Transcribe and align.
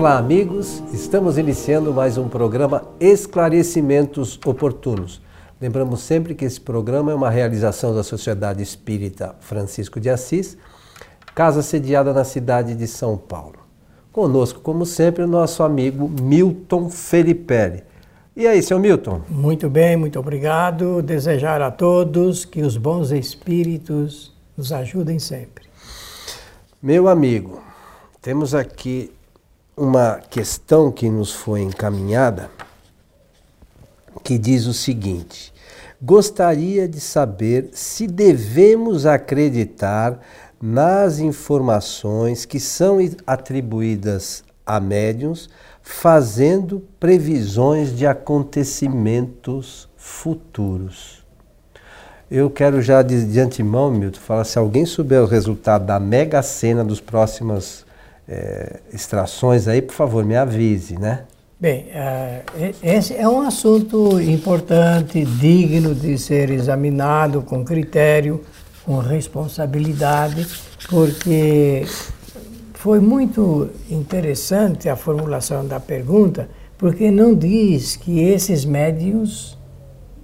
Olá, 0.00 0.16
amigos. 0.16 0.82
Estamos 0.94 1.36
iniciando 1.36 1.92
mais 1.92 2.16
um 2.16 2.26
programa 2.26 2.88
Esclarecimentos 2.98 4.40
Oportunos. 4.46 5.20
Lembramos 5.60 6.00
sempre 6.00 6.34
que 6.34 6.46
esse 6.46 6.58
programa 6.58 7.12
é 7.12 7.14
uma 7.14 7.28
realização 7.28 7.94
da 7.94 8.02
Sociedade 8.02 8.62
Espírita 8.62 9.36
Francisco 9.40 10.00
de 10.00 10.08
Assis, 10.08 10.56
casa 11.34 11.60
sediada 11.60 12.14
na 12.14 12.24
cidade 12.24 12.74
de 12.74 12.86
São 12.86 13.18
Paulo. 13.18 13.58
Conosco, 14.10 14.60
como 14.60 14.86
sempre, 14.86 15.22
o 15.22 15.28
nosso 15.28 15.62
amigo 15.62 16.08
Milton 16.08 16.88
Felipe. 16.88 17.84
E 18.34 18.46
aí, 18.46 18.62
seu 18.62 18.78
Milton? 18.78 19.20
Muito 19.28 19.68
bem, 19.68 19.98
muito 19.98 20.18
obrigado. 20.18 21.02
Desejar 21.02 21.60
a 21.60 21.70
todos 21.70 22.46
que 22.46 22.62
os 22.62 22.78
bons 22.78 23.10
espíritos 23.10 24.34
nos 24.56 24.72
ajudem 24.72 25.18
sempre. 25.18 25.66
Meu 26.82 27.06
amigo, 27.06 27.60
temos 28.22 28.54
aqui 28.54 29.12
uma 29.80 30.20
questão 30.28 30.92
que 30.92 31.08
nos 31.08 31.32
foi 31.32 31.62
encaminhada 31.62 32.50
que 34.22 34.36
diz 34.36 34.66
o 34.66 34.74
seguinte: 34.74 35.54
Gostaria 36.02 36.86
de 36.86 37.00
saber 37.00 37.70
se 37.72 38.06
devemos 38.06 39.06
acreditar 39.06 40.20
nas 40.60 41.18
informações 41.18 42.44
que 42.44 42.60
são 42.60 42.98
atribuídas 43.26 44.44
a 44.66 44.78
médiums, 44.78 45.48
fazendo 45.80 46.86
previsões 47.00 47.96
de 47.96 48.06
acontecimentos 48.06 49.88
futuros. 49.96 51.24
Eu 52.30 52.50
quero 52.50 52.82
já 52.82 53.00
de, 53.00 53.24
de 53.24 53.40
antemão, 53.40 53.90
Milton, 53.90 54.20
falar 54.20 54.44
se 54.44 54.58
alguém 54.58 54.84
souber 54.84 55.22
o 55.22 55.26
resultado 55.26 55.86
da 55.86 55.98
mega 55.98 56.42
cena 56.42 56.84
dos 56.84 57.00
próximos 57.00 57.88
é, 58.28 58.80
extrações 58.92 59.66
aí, 59.68 59.82
por 59.82 59.94
favor, 59.94 60.24
me 60.24 60.36
avise, 60.36 60.98
né? 60.98 61.24
Bem, 61.60 61.88
uh, 61.88 62.74
esse 62.82 63.14
é 63.14 63.28
um 63.28 63.42
assunto 63.42 64.18
importante, 64.18 65.22
digno 65.24 65.94
de 65.94 66.16
ser 66.16 66.48
examinado 66.50 67.42
com 67.42 67.62
critério, 67.62 68.42
com 68.82 68.98
responsabilidade, 68.98 70.48
porque 70.88 71.84
foi 72.72 72.98
muito 72.98 73.68
interessante 73.90 74.88
a 74.88 74.96
formulação 74.96 75.66
da 75.66 75.78
pergunta, 75.78 76.48
porque 76.78 77.10
não 77.10 77.34
diz 77.34 77.94
que 77.94 78.20
esses 78.20 78.64
médios 78.64 79.58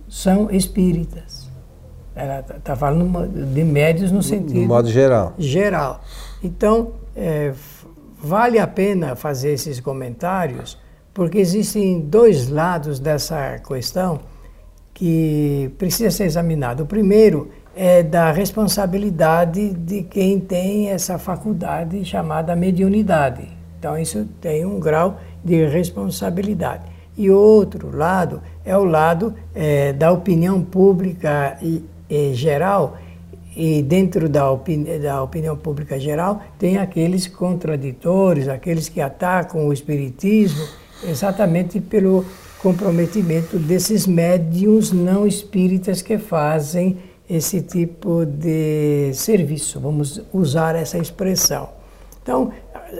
são 0.08 0.50
espíritas. 0.50 1.50
Ela 2.14 2.40
está 2.40 2.54
tá 2.54 2.74
falando 2.74 3.28
de 3.28 3.62
médios 3.62 4.10
no 4.10 4.22
sentido. 4.22 4.60
No 4.60 4.68
modo 4.68 4.88
geral. 4.88 5.34
Geral. 5.36 6.00
Então, 6.42 6.92
é, 7.14 7.52
vale 8.26 8.58
a 8.58 8.66
pena 8.66 9.14
fazer 9.14 9.52
esses 9.52 9.78
comentários, 9.78 10.76
porque 11.14 11.38
existem 11.38 12.00
dois 12.00 12.48
lados 12.48 12.98
dessa 12.98 13.58
questão 13.60 14.18
que 14.92 15.70
precisa 15.78 16.10
ser 16.10 16.24
examinado. 16.24 16.82
O 16.82 16.86
primeiro 16.86 17.50
é 17.74 18.02
da 18.02 18.32
responsabilidade 18.32 19.70
de 19.74 20.02
quem 20.02 20.40
tem 20.40 20.88
essa 20.88 21.18
faculdade 21.18 22.04
chamada 22.04 22.56
mediunidade. 22.56 23.48
Então, 23.78 23.96
isso 23.96 24.26
tem 24.40 24.64
um 24.64 24.80
grau 24.80 25.20
de 25.44 25.66
responsabilidade. 25.66 26.84
E 27.16 27.30
outro 27.30 27.96
lado 27.96 28.42
é 28.64 28.76
o 28.76 28.84
lado 28.84 29.34
é, 29.54 29.92
da 29.92 30.10
opinião 30.10 30.62
pública 30.62 31.56
e, 31.62 31.84
e 32.10 32.34
geral, 32.34 32.96
e 33.56 33.82
dentro 33.82 34.28
da, 34.28 34.50
opini 34.50 34.98
da 34.98 35.22
opinião 35.22 35.56
pública 35.56 35.98
geral, 35.98 36.42
tem 36.58 36.76
aqueles 36.76 37.26
contraditores, 37.26 38.48
aqueles 38.48 38.88
que 38.90 39.00
atacam 39.00 39.66
o 39.66 39.72
espiritismo, 39.72 40.62
exatamente 41.02 41.80
pelo 41.80 42.22
comprometimento 42.62 43.58
desses 43.58 44.06
médiums 44.06 44.92
não 44.92 45.26
espíritas 45.26 46.02
que 46.02 46.18
fazem 46.18 46.98
esse 47.28 47.62
tipo 47.62 48.26
de 48.26 49.12
serviço, 49.14 49.80
vamos 49.80 50.22
usar 50.32 50.76
essa 50.76 50.98
expressão. 50.98 51.70
Então, 52.22 52.52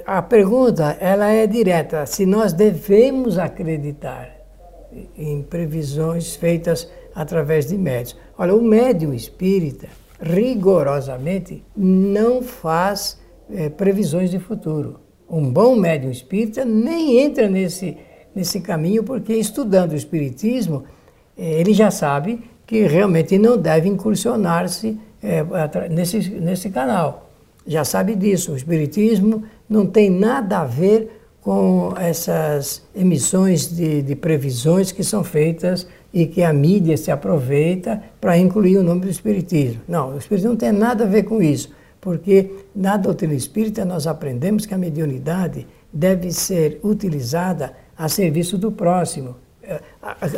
a 0.06 0.22
pergunta 0.22 0.96
ela 1.00 1.28
é 1.28 1.46
direta, 1.46 2.06
se 2.06 2.24
nós 2.24 2.52
devemos 2.52 3.38
acreditar 3.38 4.30
em 5.16 5.42
previsões 5.42 6.34
feitas 6.34 6.88
através 7.14 7.66
de 7.66 7.76
médios. 7.76 8.16
Olha, 8.38 8.54
o 8.54 8.62
médium 8.62 9.12
espírita, 9.12 9.88
rigorosamente 10.20 11.62
não 11.76 12.42
faz 12.42 13.18
é, 13.50 13.68
previsões 13.68 14.30
de 14.30 14.38
futuro. 14.38 15.00
Um 15.28 15.50
bom 15.50 15.76
médium 15.76 16.10
espírita 16.10 16.64
nem 16.64 17.18
entra 17.18 17.48
nesse, 17.48 17.96
nesse 18.34 18.60
caminho, 18.60 19.02
porque 19.02 19.34
estudando 19.34 19.92
o 19.92 19.96
espiritismo, 19.96 20.84
é, 21.36 21.60
ele 21.60 21.72
já 21.72 21.90
sabe 21.90 22.44
que 22.66 22.86
realmente 22.86 23.38
não 23.38 23.56
deve 23.56 23.88
incursionar-se 23.88 24.98
é, 25.22 25.44
nesse, 25.88 26.30
nesse 26.30 26.70
canal. 26.70 27.30
Já 27.66 27.84
sabe 27.84 28.14
disso. 28.14 28.52
O 28.52 28.56
espiritismo 28.56 29.44
não 29.68 29.86
tem 29.86 30.08
nada 30.08 30.58
a 30.60 30.64
ver 30.64 31.10
com 31.40 31.94
essas 31.96 32.82
emissões 32.94 33.68
de, 33.68 34.02
de 34.02 34.16
previsões 34.16 34.90
que 34.90 35.04
são 35.04 35.22
feitas 35.22 35.86
e 36.16 36.26
que 36.26 36.42
a 36.42 36.50
mídia 36.50 36.96
se 36.96 37.10
aproveita 37.10 38.02
para 38.18 38.38
incluir 38.38 38.78
o 38.78 38.82
nome 38.82 39.02
do 39.02 39.10
Espiritismo. 39.10 39.82
Não, 39.86 40.14
o 40.14 40.16
Espiritismo 40.16 40.52
não 40.52 40.56
tem 40.56 40.72
nada 40.72 41.04
a 41.04 41.06
ver 41.06 41.24
com 41.24 41.42
isso, 41.42 41.70
porque 42.00 42.50
na 42.74 42.96
doutrina 42.96 43.34
espírita 43.34 43.84
nós 43.84 44.06
aprendemos 44.06 44.64
que 44.64 44.72
a 44.72 44.78
mediunidade 44.78 45.66
deve 45.92 46.32
ser 46.32 46.80
utilizada 46.82 47.74
a 47.98 48.08
serviço 48.08 48.56
do 48.56 48.72
próximo. 48.72 49.36
Eh, 49.62 49.78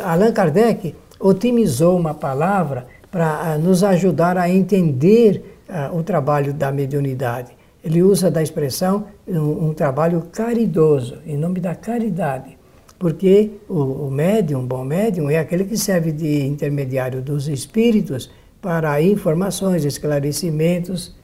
Allan 0.03 0.33
Kardec 0.33 0.93
otimizou 1.17 1.97
uma 1.97 2.13
palavra 2.13 2.85
para 3.09 3.57
nos 3.57 3.81
ajudar 3.81 4.37
a 4.37 4.49
entender 4.49 5.59
o 5.93 6.03
trabalho 6.03 6.53
da 6.53 6.73
mediunidade. 6.73 7.53
Ele 7.81 8.03
usa 8.03 8.29
da 8.29 8.43
expressão 8.43 9.05
um, 9.25 9.69
um 9.69 9.73
trabalho 9.73 10.23
caridoso, 10.29 11.19
em 11.25 11.37
nome 11.37 11.61
da 11.61 11.73
caridade 11.73 12.58
porque 12.99 13.51
o, 13.69 14.07
o 14.07 14.11
médium, 14.11 14.59
um 14.59 14.67
bom 14.67 14.83
médium, 14.83 15.29
é 15.29 15.39
aquele 15.39 15.63
que 15.63 15.77
serve 15.77 16.11
de 16.11 16.45
intermediário 16.45 17.21
dos 17.21 17.47
espíritos 17.47 18.29
para 18.61 19.01
informações, 19.01 19.85
esclarecimentos, 19.85 21.15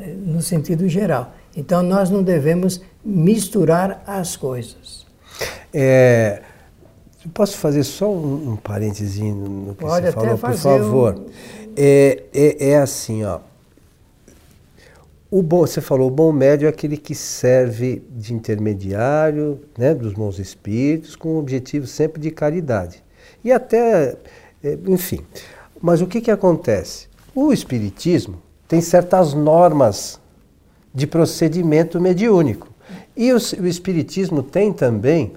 eh, 0.00 0.14
no 0.18 0.42
sentido 0.42 0.88
geral. 0.88 1.32
Então 1.56 1.80
nós 1.80 2.10
não 2.10 2.24
devemos 2.24 2.82
misturar 3.04 4.02
as 4.04 4.36
coisas. 4.36 5.06
É, 5.72 6.42
posso 7.32 7.56
fazer 7.56 7.84
só 7.84 8.10
um, 8.10 8.52
um 8.52 8.56
parênteses 8.56 9.18
no 9.20 9.74
que 9.74 9.84
Pode 9.84 10.06
você 10.06 10.12
falou, 10.12 10.36
por 10.36 10.54
favor? 10.54 11.14
Um... 11.18 11.26
É, 11.76 12.24
é, 12.34 12.70
é 12.70 12.78
assim, 12.78 13.24
ó. 13.24 13.40
O 15.28 15.42
bom, 15.42 15.66
você 15.66 15.80
falou, 15.80 16.06
o 16.06 16.10
bom 16.10 16.30
médio 16.30 16.66
é 16.66 16.68
aquele 16.68 16.96
que 16.96 17.14
serve 17.14 18.02
de 18.10 18.32
intermediário 18.32 19.60
né, 19.76 19.92
dos 19.92 20.12
bons 20.12 20.38
espíritos, 20.38 21.16
com 21.16 21.30
o 21.30 21.38
objetivo 21.38 21.86
sempre 21.86 22.20
de 22.20 22.30
caridade. 22.30 23.02
E 23.42 23.50
até, 23.50 24.16
é, 24.62 24.78
enfim. 24.86 25.20
Mas 25.82 26.00
o 26.00 26.06
que, 26.06 26.20
que 26.20 26.30
acontece? 26.30 27.08
O 27.34 27.52
espiritismo 27.52 28.40
tem 28.68 28.80
certas 28.80 29.34
normas 29.34 30.20
de 30.94 31.06
procedimento 31.08 32.00
mediúnico. 32.00 32.68
E 33.16 33.32
o, 33.32 33.36
o 33.36 33.66
espiritismo 33.66 34.44
tem 34.44 34.72
também 34.72 35.32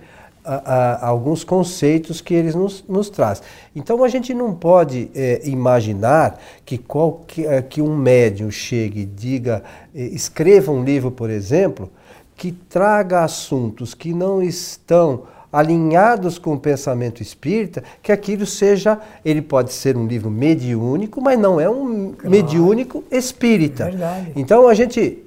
a, 0.50 0.56
a, 0.56 1.08
alguns 1.08 1.44
conceitos 1.44 2.22
que 2.22 2.34
eles 2.34 2.56
nos, 2.56 2.84
nos 2.90 3.10
traz. 3.10 3.44
Então 3.76 4.04
a 4.04 4.08
gente 4.08 4.34
não 4.34 4.54
pode 4.54 5.12
é, 5.14 5.42
imaginar 5.44 6.40
que, 6.66 6.78
qualquer, 6.78 7.54
é, 7.54 7.62
que 7.62 7.81
um 7.81 7.96
médium 7.96 8.50
chegue 8.50 9.01
e 9.01 9.06
diga, 9.06 9.63
é, 9.94 10.01
escreva 10.01 10.72
um 10.72 10.84
livro, 10.84 11.12
por 11.12 11.30
exemplo, 11.30 11.92
que 12.36 12.51
traga 12.51 13.24
assuntos 13.24 13.94
que 13.94 14.12
não 14.12 14.42
estão 14.42 15.24
alinhados 15.51 16.38
com 16.38 16.54
o 16.54 16.60
pensamento 16.60 17.22
espírita, 17.22 17.84
que 18.01 18.12
aquilo 18.12 18.46
seja, 18.46 19.00
ele 19.25 19.42
pode 19.42 19.74
ser 19.74 19.98
um 19.98 20.07
livro 20.07 20.30
mediúnico, 20.30 21.22
mas 21.22 21.40
não 21.40 21.60
é 21.60 21.69
um 21.69 22.13
claro. 22.13 22.30
mediúnico 22.30 23.04
espírita. 23.12 23.86
Verdade. 23.86 24.31
Então 24.36 24.68
a 24.68 24.74
gente 24.74 25.24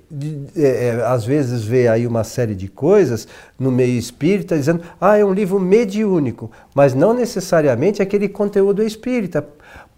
é, 0.54 0.88
é, 0.88 1.04
às 1.06 1.24
vezes 1.24 1.64
vê 1.64 1.88
aí 1.88 2.06
uma 2.06 2.22
série 2.22 2.54
de 2.54 2.68
coisas 2.68 3.26
no 3.58 3.72
meio 3.72 3.98
espírita 3.98 4.56
dizendo, 4.56 4.82
ah, 5.00 5.16
é 5.16 5.24
um 5.24 5.32
livro 5.32 5.58
mediúnico, 5.58 6.50
mas 6.74 6.92
não 6.92 7.14
necessariamente 7.14 8.02
aquele 8.02 8.28
conteúdo 8.28 8.82
espírita. 8.82 9.46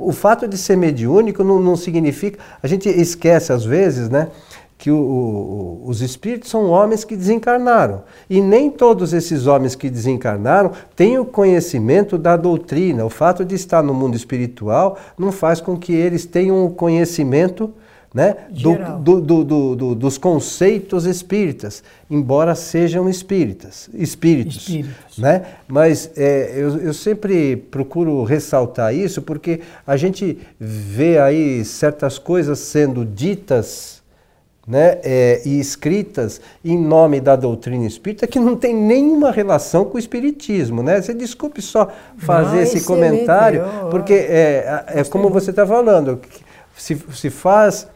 O 0.00 0.12
fato 0.12 0.46
de 0.46 0.56
ser 0.56 0.76
mediúnico 0.76 1.42
não, 1.42 1.58
não 1.58 1.74
significa, 1.74 2.38
a 2.62 2.66
gente 2.68 2.88
esquece 2.88 3.52
às 3.52 3.64
vezes, 3.64 4.08
né? 4.08 4.28
que 4.76 4.90
o, 4.90 4.96
o, 4.96 5.82
os 5.86 6.02
espíritos 6.02 6.50
são 6.50 6.68
homens 6.68 7.04
que 7.04 7.16
desencarnaram. 7.16 8.02
E 8.28 8.40
nem 8.40 8.70
todos 8.70 9.12
esses 9.12 9.46
homens 9.46 9.74
que 9.74 9.88
desencarnaram 9.88 10.72
têm 10.94 11.18
o 11.18 11.24
conhecimento 11.24 12.18
da 12.18 12.36
doutrina. 12.36 13.04
O 13.04 13.10
fato 13.10 13.44
de 13.44 13.54
estar 13.54 13.82
no 13.82 13.94
mundo 13.94 14.14
espiritual 14.14 14.98
não 15.16 15.32
faz 15.32 15.60
com 15.60 15.76
que 15.76 15.94
eles 15.94 16.26
tenham 16.26 16.64
o 16.66 16.70
conhecimento 16.70 17.72
né? 18.14 18.36
Do, 18.48 19.20
do, 19.20 19.44
do, 19.74 19.94
dos 19.96 20.16
conceitos 20.16 21.04
espíritas, 21.04 21.82
embora 22.08 22.54
sejam 22.54 23.08
espíritas, 23.10 23.90
espíritos, 23.92 24.68
espíritos. 24.68 25.18
Né? 25.18 25.44
Mas 25.66 26.12
é, 26.16 26.52
eu, 26.54 26.78
eu 26.78 26.94
sempre 26.94 27.56
procuro 27.56 28.22
ressaltar 28.22 28.94
isso 28.94 29.20
porque 29.20 29.62
a 29.84 29.96
gente 29.96 30.38
vê 30.60 31.18
aí 31.18 31.64
certas 31.64 32.16
coisas 32.16 32.60
sendo 32.60 33.04
ditas 33.04 34.00
né, 34.66 35.00
é, 35.02 35.42
e 35.44 35.58
escritas 35.58 36.40
em 36.64 36.78
nome 36.78 37.20
da 37.20 37.34
doutrina 37.34 37.84
espírita 37.84 38.28
que 38.28 38.38
não 38.38 38.54
tem 38.54 38.72
nenhuma 38.72 39.32
relação 39.32 39.84
com 39.84 39.96
o 39.96 39.98
espiritismo, 39.98 40.82
né? 40.82 41.02
Você 41.02 41.12
desculpe 41.12 41.60
só 41.60 41.90
fazer 42.16 42.62
esse 42.62 42.84
comentário, 42.84 43.62
porque 43.90 44.14
é, 44.14 44.84
é 44.86 45.04
como 45.04 45.28
você 45.28 45.50
está 45.50 45.66
falando, 45.66 46.18
se, 46.74 46.96
se 47.12 47.28
faz 47.28 47.88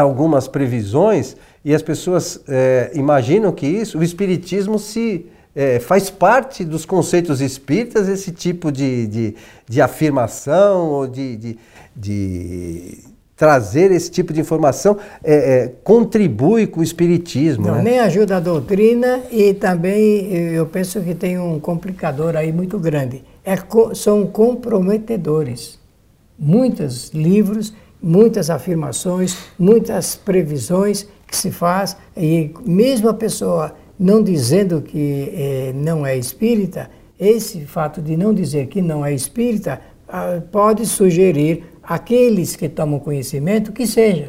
algumas 0.00 0.46
previsões 0.46 1.36
e 1.64 1.74
as 1.74 1.82
pessoas 1.82 2.40
é, 2.48 2.90
imaginam 2.94 3.50
que 3.50 3.66
isso, 3.66 3.98
o 3.98 4.02
espiritismo 4.02 4.78
se 4.78 5.26
é, 5.54 5.80
faz 5.80 6.10
parte 6.10 6.64
dos 6.64 6.84
conceitos 6.84 7.40
espíritas 7.40 8.08
esse 8.08 8.30
tipo 8.30 8.70
de, 8.70 9.06
de, 9.06 9.34
de 9.66 9.80
afirmação 9.80 10.90
ou 10.90 11.06
de, 11.06 11.36
de, 11.36 11.58
de, 11.96 12.98
trazer 13.34 13.90
esse 13.90 14.10
tipo 14.10 14.32
de 14.32 14.40
informação 14.40 14.98
é, 15.24 15.34
é 15.34 15.72
contribui 15.82 16.66
com 16.66 16.80
o 16.80 16.82
espiritismo. 16.82 17.66
Não, 17.66 17.76
né? 17.76 17.82
Nem 17.82 18.00
ajuda 18.00 18.36
a 18.36 18.40
doutrina 18.40 19.20
e 19.30 19.54
também 19.54 20.32
eu 20.32 20.66
penso 20.66 21.00
que 21.00 21.14
tem 21.14 21.38
um 21.38 21.58
complicador 21.58 22.36
aí 22.36 22.52
muito 22.52 22.78
grande. 22.78 23.24
É, 23.44 23.56
são 23.94 24.26
comprometedores. 24.26 25.78
Muitos 26.38 27.10
livros 27.14 27.72
muitas 28.06 28.50
afirmações, 28.50 29.36
muitas 29.58 30.14
previsões 30.14 31.08
que 31.26 31.36
se 31.36 31.50
faz 31.50 31.96
e 32.16 32.52
mesmo 32.64 33.08
a 33.08 33.14
pessoa 33.14 33.74
não 33.98 34.22
dizendo 34.22 34.80
que 34.80 35.32
eh, 35.34 35.72
não 35.74 36.06
é 36.06 36.16
espírita, 36.16 36.88
esse 37.18 37.62
fato 37.62 38.00
de 38.00 38.16
não 38.16 38.32
dizer 38.32 38.66
que 38.66 38.80
não 38.80 39.04
é 39.04 39.12
espírita 39.12 39.80
ah, 40.08 40.40
pode 40.52 40.86
sugerir 40.86 41.64
aqueles 41.82 42.54
que 42.54 42.68
tomam 42.68 43.00
conhecimento 43.00 43.72
que 43.72 43.86
seja. 43.86 44.28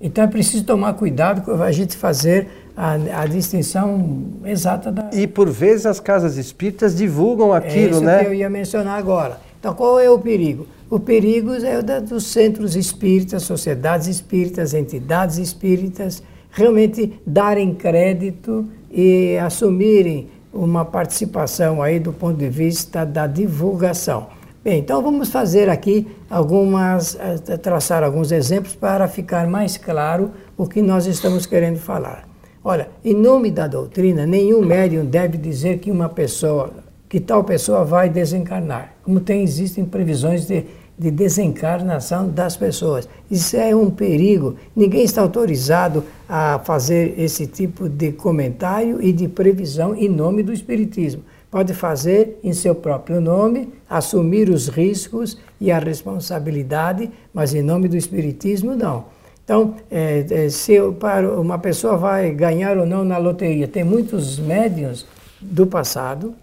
Então 0.00 0.24
é 0.24 0.26
preciso 0.26 0.64
tomar 0.64 0.94
cuidado 0.94 1.42
com 1.42 1.62
a 1.62 1.70
gente 1.70 1.96
fazer 1.96 2.48
a, 2.76 2.94
a, 3.22 3.26
distinção 3.26 4.24
exata 4.44 4.90
da. 4.90 5.10
E 5.12 5.26
por 5.26 5.48
vezes 5.50 5.86
as 5.86 6.00
casas 6.00 6.36
espíritas 6.36 6.96
divulgam 6.96 7.52
aquilo, 7.52 7.86
é 7.86 7.90
isso 7.90 8.00
né? 8.00 8.24
que 8.24 8.26
eu 8.26 8.34
ia 8.34 8.50
mencionar 8.50 8.98
agora. 8.98 9.38
Então 9.64 9.72
qual 9.72 9.98
é 9.98 10.10
o 10.10 10.18
perigo? 10.18 10.66
O 10.90 11.00
perigo 11.00 11.54
é 11.54 11.78
o 11.78 11.82
da, 11.82 11.98
dos 11.98 12.26
centros 12.26 12.76
espíritas, 12.76 13.44
sociedades 13.44 14.08
espíritas, 14.08 14.74
entidades 14.74 15.38
espíritas, 15.38 16.22
realmente 16.50 17.18
darem 17.26 17.74
crédito 17.74 18.68
e 18.90 19.38
assumirem 19.38 20.28
uma 20.52 20.84
participação 20.84 21.82
aí 21.82 21.98
do 21.98 22.12
ponto 22.12 22.36
de 22.36 22.50
vista 22.50 23.06
da 23.06 23.26
divulgação. 23.26 24.26
Bem, 24.62 24.80
então 24.80 25.00
vamos 25.00 25.30
fazer 25.30 25.70
aqui 25.70 26.06
algumas, 26.28 27.18
eh, 27.18 27.56
traçar 27.56 28.02
alguns 28.02 28.32
exemplos 28.32 28.74
para 28.74 29.08
ficar 29.08 29.48
mais 29.48 29.78
claro 29.78 30.30
o 30.58 30.66
que 30.66 30.82
nós 30.82 31.06
estamos 31.06 31.46
querendo 31.46 31.78
falar. 31.78 32.28
Olha, 32.62 32.90
em 33.02 33.14
nome 33.14 33.50
da 33.50 33.66
doutrina, 33.66 34.26
nenhum 34.26 34.62
médium 34.62 35.06
deve 35.06 35.38
dizer 35.38 35.78
que 35.78 35.90
uma 35.90 36.10
pessoa, 36.10 36.70
que 37.14 37.20
tal 37.20 37.44
pessoa 37.44 37.84
vai 37.84 38.08
desencarnar. 38.08 38.92
Como 39.04 39.20
tem, 39.20 39.44
existem 39.44 39.84
previsões 39.84 40.48
de 40.48 40.66
de 40.96 41.10
desencarnação 41.10 42.28
das 42.28 42.56
pessoas. 42.56 43.08
Isso 43.28 43.56
é 43.56 43.74
um 43.74 43.90
perigo. 43.90 44.54
Ninguém 44.76 45.02
está 45.02 45.22
autorizado 45.22 46.04
a 46.28 46.60
fazer 46.60 47.18
esse 47.18 47.48
tipo 47.48 47.88
de 47.88 48.12
comentário 48.12 49.02
e 49.02 49.12
de 49.12 49.26
previsão 49.26 49.92
em 49.96 50.08
nome 50.08 50.44
do 50.44 50.52
Espiritismo. 50.52 51.24
Pode 51.50 51.74
fazer 51.74 52.38
em 52.44 52.52
seu 52.52 52.76
próprio 52.76 53.20
nome, 53.20 53.72
assumir 53.90 54.48
os 54.48 54.68
riscos 54.68 55.36
e 55.60 55.72
a 55.72 55.80
responsabilidade, 55.80 57.10
mas 57.32 57.52
em 57.54 57.62
nome 57.62 57.88
do 57.88 57.96
Espiritismo, 57.96 58.76
não. 58.76 59.06
Então, 59.44 59.74
é, 59.90 60.24
é, 60.30 60.48
se 60.48 60.78
uma 60.80 61.58
pessoa 61.58 61.96
vai 61.96 62.30
ganhar 62.30 62.78
ou 62.78 62.86
não 62.86 63.04
na 63.04 63.18
loteria, 63.18 63.66
tem 63.66 63.82
muitos 63.82 64.38
médios 64.38 65.04
do 65.40 65.66
passado, 65.66 66.34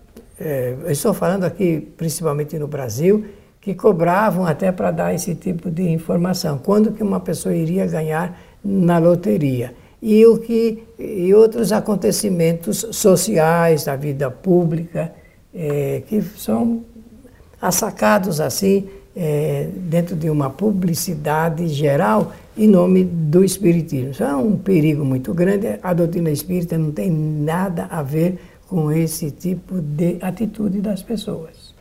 é, 0.44 0.76
estou 0.92 1.14
falando 1.14 1.44
aqui 1.44 1.88
principalmente 1.96 2.58
no 2.58 2.68
Brasil, 2.68 3.26
que 3.60 3.76
cobravam 3.76 4.46
até 4.46 4.72
para 4.72 4.90
dar 4.90 5.14
esse 5.14 5.36
tipo 5.36 5.70
de 5.70 5.88
informação. 5.90 6.58
Quando 6.58 6.92
que 6.92 7.04
uma 7.04 7.20
pessoa 7.20 7.56
iria 7.56 7.86
ganhar 7.86 8.40
na 8.64 8.98
loteria? 8.98 9.74
E, 10.02 10.26
o 10.26 10.40
que, 10.40 10.84
e 10.98 11.32
outros 11.34 11.72
acontecimentos 11.72 12.88
sociais 12.92 13.86
da 13.86 13.96
vida 13.96 14.32
pública 14.32 15.14
é, 15.54 16.02
que 16.08 16.22
são 16.22 16.84
assacados 17.62 18.42
assim 18.42 18.88
é, 19.16 19.68
dentro 19.76 20.16
de 20.16 20.30
uma 20.30 20.50
publicidade 20.50 21.68
geral 21.68 22.34
em 22.58 22.68
nome 22.68 23.04
do 23.04 23.44
Espiritismo. 23.44 24.12
Isso 24.12 24.24
é 24.24 24.36
um 24.36 24.58
perigo 24.58 25.06
muito 25.06 25.34
grande. 25.34 25.80
A 25.84 25.94
doutrina 25.94 26.32
espírita 26.32 26.78
não 26.78 26.92
tem 26.92 27.12
nada 27.12 27.88
a 27.90 28.02
ver 28.02 28.40
com 28.72 28.90
esse 28.90 29.30
tipo 29.32 29.82
de 29.82 30.18
atitude 30.22 30.80
das 30.80 31.04
pessoas. 31.04 31.76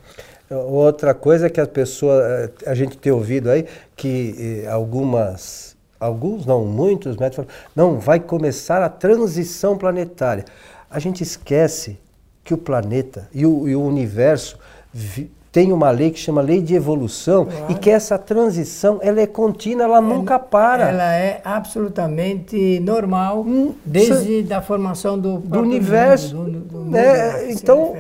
Outra 0.51 1.15
coisa 1.15 1.47
é 1.47 1.49
que 1.49 1.61
a 1.61 1.67
pessoa, 1.67 2.21
eh, 2.21 2.51
a 2.67 2.75
gente 2.75 2.99
tem 2.99 3.13
ouvido 3.13 3.49
aí 3.49 3.65
que 3.95 4.65
eh, 4.65 4.69
algumas, 4.69 5.77
alguns 6.01 6.45
não, 6.45 6.65
muitos 6.65 7.17
médicos 7.17 7.47
falam, 7.47 7.51
não, 7.77 8.01
vai 8.01 8.19
começar 8.19 8.83
a 8.83 8.89
transição 8.89 9.79
planetária. 9.79 10.45
A 10.91 10.99
gente 10.99 11.23
esquece 11.23 11.97
que 12.43 12.53
o 12.53 12.59
planeta 12.59 13.29
e 13.33 13.47
o, 13.47 13.69
e 13.69 13.77
o 13.77 13.83
universo 13.85 14.59
vi, 14.93 15.31
tem 15.53 15.73
uma 15.73 15.91
lei 15.91 16.11
que 16.11 16.19
chama 16.19 16.41
lei 16.41 16.63
de 16.63 16.75
evolução 16.75 17.47
claro. 17.47 17.73
e 17.73 17.75
que 17.75 17.91
essa 17.91 18.17
transição 18.17 19.01
ela 19.03 19.21
é 19.21 19.27
contínua, 19.27 19.85
ela, 19.85 19.97
ela 19.97 20.07
nunca 20.07 20.39
para. 20.39 20.89
Ela 20.89 21.15
é 21.15 21.41
absolutamente 21.45 22.79
normal 22.81 23.41
hum, 23.41 23.75
desde 23.85 24.53
a 24.53 24.63
formação 24.63 25.19
do, 25.19 25.39
do 25.39 25.61
universo. 25.61 26.37
Mundo, 26.37 26.51
do, 26.51 26.61
do 26.61 26.79
mundo 26.85 26.97
é, 26.97 27.51
então, 27.51 27.97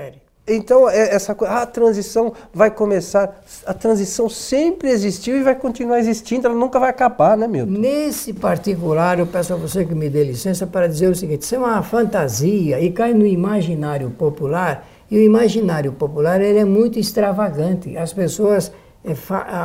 então, 0.47 0.89
é, 0.89 1.15
essa 1.15 1.33
a 1.33 1.67
transição 1.67 2.33
vai 2.53 2.71
começar. 2.71 3.43
A 3.67 3.75
transição 3.75 4.29
sempre 4.29 4.89
existiu 4.89 5.37
e 5.37 5.43
vai 5.43 5.55
continuar 5.55 5.99
existindo, 5.99 6.47
ela 6.47 6.57
nunca 6.57 6.79
vai 6.79 6.91
acabar, 6.91 7.37
né, 7.37 7.47
Milton? 7.47 7.73
Nesse 7.73 8.33
particular, 8.33 9.19
eu 9.19 9.27
peço 9.27 9.53
a 9.53 9.57
você 9.57 9.85
que 9.85 9.95
me 9.95 10.09
dê 10.09 10.25
licença 10.25 10.67
para 10.67 10.89
dizer 10.89 11.09
o 11.09 11.15
seguinte: 11.15 11.43
isso 11.43 11.55
é 11.55 11.59
uma 11.59 11.83
fantasia 11.83 12.81
e 12.81 12.91
cai 12.91 13.15
no 13.15 13.27
imaginário 13.27 14.11
popular. 14.11 14.89
E 15.11 15.17
o 15.17 15.23
imaginário 15.23 15.93
popular 15.93 16.41
ele 16.41 16.59
é 16.59 16.65
muito 16.65 16.99
extravagante. 16.99 17.97
As 17.97 18.13
pessoas 18.13 18.73
é, 19.05 19.13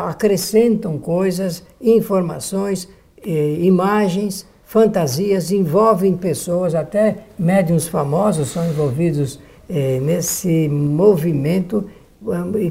acrescentam 0.08 0.98
coisas, 0.98 1.64
informações, 1.80 2.90
é, 3.26 3.54
imagens, 3.60 4.48
fantasias, 4.64 5.52
envolvem 5.52 6.18
pessoas, 6.18 6.74
até 6.74 7.18
médiums 7.38 7.88
famosos 7.88 8.50
são 8.50 8.68
envolvidos 8.68 9.40
é, 9.70 10.00
nesse 10.00 10.68
movimento 10.68 11.86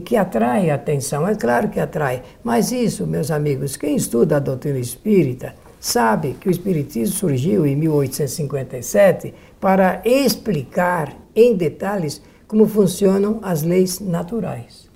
que 0.04 0.16
atrai 0.16 0.70
atenção. 0.70 1.28
É 1.28 1.34
claro 1.36 1.68
que 1.68 1.78
atrai, 1.78 2.22
mas 2.42 2.72
isso, 2.72 3.06
meus 3.06 3.30
amigos, 3.30 3.76
quem 3.76 3.94
estuda 3.94 4.36
a 4.36 4.40
doutrina 4.40 4.78
espírita 4.78 5.54
sabe 5.78 6.34
que 6.40 6.48
o 6.48 6.50
Espiritismo 6.50 7.14
surgiu 7.14 7.66
em 7.66 7.76
1857 7.76 9.34
para 9.60 10.00
explicar 10.04 11.14
em 11.36 11.54
detalhes 11.54 12.22
como 12.54 12.68
funcionam 12.68 13.40
as 13.42 13.64
leis 13.64 13.98
naturais. 13.98 14.88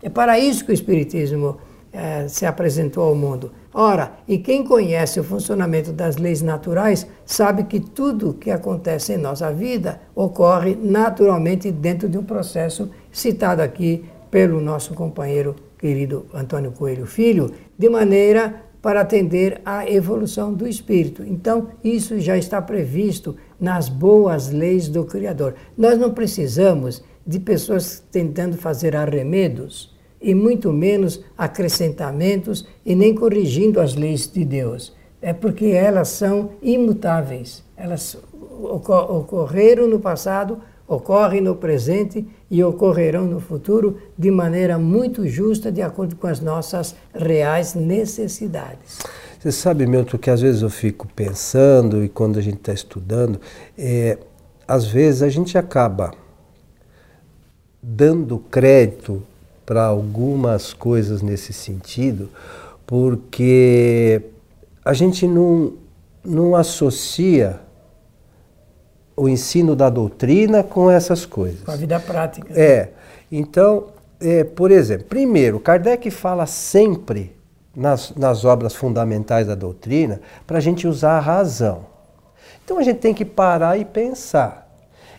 É 0.00 0.08
para 0.08 0.38
isso 0.38 0.64
que 0.64 0.70
o 0.70 0.72
Espiritismo 0.72 1.56
é, 1.92 2.28
se 2.28 2.46
apresentou 2.46 3.02
ao 3.02 3.16
mundo 3.16 3.50
Ora, 3.74 4.12
e 4.28 4.38
quem 4.38 4.62
conhece 4.62 5.18
o 5.18 5.24
funcionamento 5.24 5.92
das 5.92 6.16
leis 6.16 6.42
naturais 6.42 7.06
sabe 7.24 7.64
que 7.64 7.80
tudo 7.80 8.34
que 8.34 8.50
acontece 8.52 9.14
em 9.14 9.16
nossa 9.16 9.50
vida 9.50 10.00
ocorre 10.14 10.76
naturalmente 10.80 11.72
dentro 11.72 12.08
de 12.08 12.18
um 12.18 12.22
processo 12.22 12.90
citado 13.10 13.62
aqui 13.62 14.04
pelo 14.30 14.60
nosso 14.60 14.94
companheiro 14.94 15.56
querido 15.78 16.26
Antônio 16.32 16.70
Coelho 16.70 17.06
Filho, 17.06 17.50
de 17.76 17.88
maneira 17.88 18.62
para 18.82 19.00
atender 19.00 19.62
à 19.64 19.88
evolução 19.88 20.52
do 20.52 20.66
espírito. 20.66 21.22
Então, 21.22 21.68
isso 21.84 22.18
já 22.18 22.36
está 22.36 22.60
previsto 22.60 23.36
nas 23.58 23.88
boas 23.88 24.50
leis 24.50 24.88
do 24.88 25.04
Criador. 25.04 25.54
Nós 25.78 25.96
não 25.96 26.12
precisamos 26.12 27.02
de 27.24 27.38
pessoas 27.38 28.02
tentando 28.10 28.56
fazer 28.56 28.96
arremedos 28.96 29.96
e 30.20 30.34
muito 30.34 30.72
menos 30.72 31.24
acrescentamentos 31.38 32.66
e 32.84 32.96
nem 32.96 33.14
corrigindo 33.14 33.80
as 33.80 33.94
leis 33.94 34.30
de 34.30 34.44
Deus. 34.44 34.92
É 35.20 35.32
porque 35.32 35.66
elas 35.66 36.08
são 36.08 36.50
imutáveis. 36.60 37.62
Elas 37.76 38.18
ocorreram 38.60 39.86
no 39.86 40.00
passado, 40.00 40.58
ocorrem 40.94 41.40
no 41.40 41.54
presente 41.54 42.26
e 42.50 42.62
ocorrerão 42.62 43.26
no 43.26 43.40
futuro 43.40 43.98
de 44.16 44.30
maneira 44.30 44.78
muito 44.78 45.26
justa, 45.26 45.72
de 45.72 45.80
acordo 45.80 46.16
com 46.16 46.26
as 46.26 46.40
nossas 46.40 46.94
reais 47.14 47.74
necessidades. 47.74 48.98
Você 49.40 49.50
sabe, 49.50 49.86
Milton, 49.86 50.18
que 50.18 50.30
às 50.30 50.40
vezes 50.40 50.62
eu 50.62 50.70
fico 50.70 51.08
pensando 51.16 52.04
e 52.04 52.08
quando 52.08 52.38
a 52.38 52.42
gente 52.42 52.58
está 52.58 52.72
estudando, 52.72 53.40
é, 53.76 54.18
às 54.68 54.86
vezes 54.86 55.22
a 55.22 55.28
gente 55.28 55.56
acaba 55.56 56.12
dando 57.82 58.38
crédito 58.38 59.22
para 59.64 59.84
algumas 59.84 60.72
coisas 60.72 61.22
nesse 61.22 61.52
sentido, 61.52 62.28
porque 62.86 64.20
a 64.84 64.92
gente 64.92 65.26
não, 65.26 65.72
não 66.24 66.54
associa 66.54 67.60
o 69.16 69.28
ensino 69.28 69.76
da 69.76 69.90
doutrina 69.90 70.62
com 70.62 70.90
essas 70.90 71.26
coisas. 71.26 71.62
Com 71.62 71.70
a 71.70 71.76
vida 71.76 71.98
prática. 72.00 72.48
É. 72.58 72.90
Então, 73.30 73.86
é, 74.20 74.44
por 74.44 74.70
exemplo, 74.70 75.06
primeiro, 75.06 75.58
Kardec 75.58 76.10
fala 76.10 76.46
sempre 76.46 77.34
nas, 77.74 78.14
nas 78.14 78.44
obras 78.44 78.74
fundamentais 78.74 79.46
da 79.46 79.54
doutrina 79.54 80.20
para 80.46 80.58
a 80.58 80.60
gente 80.60 80.86
usar 80.86 81.12
a 81.12 81.20
razão. 81.20 81.86
Então 82.64 82.78
a 82.78 82.82
gente 82.82 82.98
tem 82.98 83.14
que 83.14 83.24
parar 83.24 83.78
e 83.78 83.84
pensar. 83.84 84.68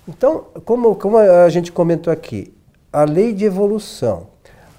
Então, 0.08 0.46
como, 0.66 0.96
como 0.96 1.18
a 1.18 1.50
gente 1.50 1.72
comentou 1.72 2.12
aqui, 2.12 2.54
a 2.92 3.04
lei 3.04 3.34
de 3.34 3.46
evolução. 3.46 4.28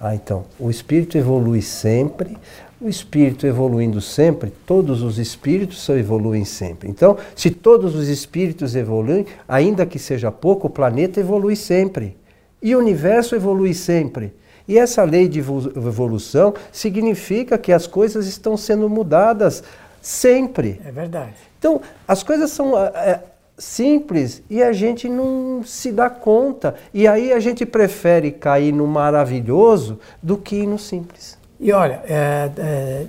Ah, 0.00 0.14
então, 0.14 0.44
o 0.59 0.71
espírito 0.71 1.16
evolui 1.16 1.62
sempre, 1.62 2.37
o 2.85 2.88
espírito 2.88 3.47
evoluindo 3.47 3.99
sempre, 3.99 4.53
todos 4.67 5.03
os 5.03 5.19
espíritos 5.19 5.88
evoluem 5.88 6.45
sempre. 6.45 6.91
Então, 6.91 7.17
se 7.35 7.50
todos 7.50 7.95
os 7.95 8.09
espíritos 8.09 8.76
evoluem, 8.76 9.25
ainda 9.49 9.87
que 9.87 9.99
seja 9.99 10.31
pouco, 10.31 10.67
o 10.67 10.71
planeta 10.71 11.19
evolui 11.19 11.57
sempre. 11.57 12.14
E 12.62 12.76
o 12.76 12.79
universo 12.79 13.35
evolui 13.35 13.73
sempre. 13.73 14.35
E 14.69 14.79
essa 14.79 15.03
lei 15.03 15.29
de 15.29 15.38
evolução 15.38 16.55
significa 16.71 17.57
que 17.57 17.73
as 17.73 17.87
coisas 17.87 18.26
estão 18.26 18.55
sendo 18.55 18.88
mudadas 18.88 19.64
sempre. 20.03 20.79
É 20.85 20.93
verdade. 20.93 21.35
Então, 21.59 21.81
as 22.07 22.23
coisas 22.23 22.50
são 22.50 22.79
é, 22.79 23.23
simples 23.57 24.43
e 24.50 24.62
a 24.62 24.75
gente 24.75 25.09
não 25.09 25.62
se 25.64 25.91
dá 25.91 26.11
conta. 26.11 26.75
E 26.93 27.09
aí 27.09 27.33
a 27.33 27.41
gente 27.41 27.64
prefere 27.64 28.31
cair 28.31 28.73
no 28.73 28.87
maravilhoso 28.87 29.99
do 30.23 30.37
que 30.37 30.57
ir 30.57 30.67
no 30.67 30.79
simples. 30.79 31.43
E 31.58 31.73
olha, 31.73 32.02
é, 32.06 32.50
é, 32.58 33.06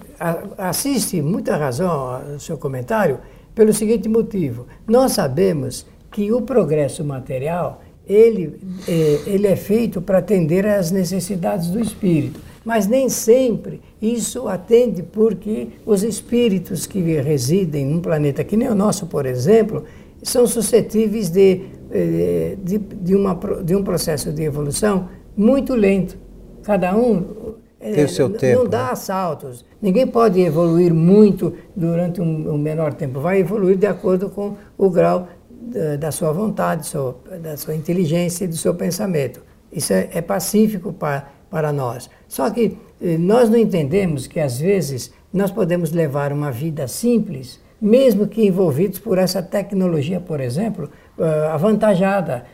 assiste 0.58 1.22
muita 1.22 1.58
razão 1.58 1.90
ao 1.90 2.40
seu 2.40 2.58
comentário 2.58 3.20
pelo 3.54 3.74
seguinte 3.74 4.08
motivo. 4.08 4.68
Nós 4.88 5.14
sabemos 5.14 5.86
que 6.12 6.32
o 6.32 6.42
progresso 6.42 7.04
material 7.04 7.82
ele, 8.08 8.60
é, 8.88 9.20
ele 9.26 9.48
é 9.48 9.56
feito 9.56 10.02
para 10.02 10.20
atender 10.20 10.66
às 10.66 10.92
necessidades 10.92 11.70
do 11.70 11.80
espírito. 11.80 12.40
Mas 12.64 12.88
nem 12.88 13.10
sempre 13.10 13.82
isso 14.02 14.48
atende 14.48 15.04
porque 15.04 15.70
os 15.86 16.04
espíritos 16.04 16.86
que 16.86 17.00
residem 17.22 17.86
num 17.86 18.00
planeta 18.00 18.44
que 18.44 18.58
nem 18.58 18.68
o 18.68 18.76
nosso, 18.76 19.08
por 19.08 19.26
exemplo, 19.26 19.84
são 20.22 20.48
suscetíveis 20.48 21.30
de, 21.30 21.62
é, 21.92 22.58
de, 22.64 22.78
de, 22.78 23.16
uma, 23.16 23.38
de 23.64 23.76
um 23.76 23.84
processo 23.84 24.32
de 24.32 24.44
evolução 24.44 25.10
muito 25.36 25.76
lento. 25.76 26.18
Cada 26.64 26.96
um 26.96 27.56
tem 27.94 28.06
o 28.06 28.10
seu 28.10 28.30
tempo. 28.30 28.64
Não 28.64 28.70
dá 28.70 28.90
né? 28.90 28.96
saltos. 28.96 29.66
Ninguém 29.82 30.08
pode 30.08 30.40
evoluir 30.40 30.94
muito 30.94 31.54
durante 31.76 32.22
um, 32.22 32.54
um, 32.54 32.58
menor 32.58 32.94
tempo. 32.94 33.20
Vai 33.20 33.40
evoluir 33.40 33.78
de 33.78 33.86
acordo 33.86 34.30
com 34.30 34.56
o 34.78 34.90
grau 34.90 35.28
da, 35.50 35.96
da 35.96 36.12
sua 36.12 36.32
vontade, 36.32 36.88
so, 36.88 37.16
da 37.42 37.56
sua 37.58 37.76
inteligência 37.76 38.46
e 38.46 38.48
do 38.48 38.58
seu 38.58 38.74
pensamento. 38.74 39.44
Isso 39.72 39.94
é, 39.94 40.10
é 40.14 40.22
pacífico 40.22 40.94
para, 40.94 41.28
para 41.50 41.72
nós. 41.72 42.10
Só 42.28 42.50
que 42.50 42.78
eh, 43.02 43.18
nós 43.18 43.50
não 43.50 43.58
entendemos 43.58 44.26
que, 44.26 44.40
às 44.40 44.58
vezes, 44.58 45.14
nós 45.32 45.52
podemos 45.52 45.92
levar 45.92 46.32
uma 46.32 46.52
vida 46.52 46.88
simples, 46.88 47.60
mesmo 47.82 48.26
que 48.28 48.46
envolvidos 48.46 49.00
por 49.00 49.18
essa 49.18 49.44
tecnologia, 49.44 50.20
por 50.20 50.40
exemplo, 50.40 50.90
uh, 51.18 51.24
avantajada, 51.52 52.46